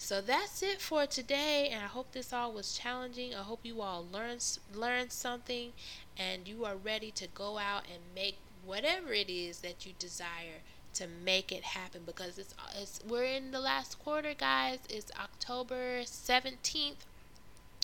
so 0.00 0.22
that's 0.22 0.62
it 0.62 0.80
for 0.80 1.04
today, 1.06 1.68
and 1.70 1.84
I 1.84 1.86
hope 1.86 2.12
this 2.12 2.32
all 2.32 2.52
was 2.52 2.72
challenging. 2.72 3.34
I 3.34 3.42
hope 3.42 3.60
you 3.64 3.82
all 3.82 4.06
learned 4.10 4.42
learned 4.74 5.12
something, 5.12 5.72
and 6.16 6.48
you 6.48 6.64
are 6.64 6.74
ready 6.74 7.10
to 7.12 7.26
go 7.28 7.58
out 7.58 7.82
and 7.92 8.02
make 8.14 8.38
whatever 8.64 9.12
it 9.12 9.28
is 9.28 9.58
that 9.60 9.84
you 9.84 9.92
desire 9.98 10.62
to 10.94 11.06
make 11.06 11.52
it 11.52 11.62
happen. 11.62 12.00
Because 12.06 12.38
it's 12.38 12.54
it's 12.80 13.00
we're 13.06 13.24
in 13.24 13.50
the 13.50 13.60
last 13.60 13.98
quarter, 14.02 14.32
guys. 14.32 14.78
It's 14.88 15.12
October 15.20 16.00
seventeenth, 16.06 17.04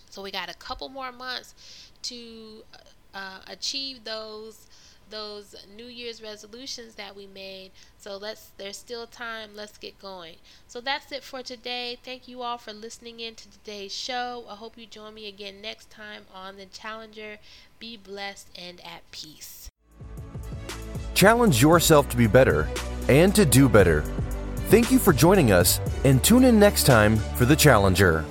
so 0.09 0.23
we 0.23 0.31
got 0.31 0.49
a 0.49 0.55
couple 0.55 0.89
more 0.89 1.13
months 1.13 1.55
to 2.05 2.65
uh, 3.13 3.41
achieve 3.47 4.05
those 4.05 4.67
those 5.11 5.55
New 5.77 5.87
Year's 5.87 6.23
resolutions 6.23 6.95
that 6.95 7.17
we 7.17 7.27
made. 7.27 7.71
So 7.99 8.17
let's 8.17 8.51
there's 8.57 8.77
still 8.77 9.07
time. 9.07 9.51
Let's 9.55 9.79
get 9.79 9.99
going. 9.99 10.37
So 10.67 10.81
that's 10.81 11.13
it 11.13 11.23
for 11.23 11.43
today. 11.43 11.99
Thank 12.03 12.29
you 12.29 12.43
all 12.43 12.59
for 12.59 12.73
listening 12.73 13.21
in 13.21 13.35
to 13.37 13.51
today's 13.51 13.95
show. 13.95 14.45
I 14.49 14.55
hope 14.55 14.77
you 14.77 14.87
join 14.87 15.15
me 15.15 15.29
again 15.29 15.61
next 15.61 15.91
time 15.91 16.23
on 16.35 16.57
the 16.57 16.67
Challenger. 16.67 17.39
Be 17.79 17.97
blessed 17.97 18.49
and 18.57 18.81
at 18.81 19.11
peace. 19.11 19.71
Challenge 21.15 21.63
yourself 21.63 22.09
to 22.11 22.17
be 22.17 22.27
better 22.27 22.69
and 23.09 23.35
to 23.35 23.45
do 23.45 23.69
better. 23.69 24.03
Thank 24.69 24.91
you 24.91 24.99
for 24.99 25.13
joining 25.13 25.53
us 25.53 25.81
and 26.05 26.23
tune 26.23 26.45
in 26.45 26.59
next 26.59 26.85
time 26.85 27.17
for 27.17 27.45
the 27.45 27.57
Challenger. 27.57 28.25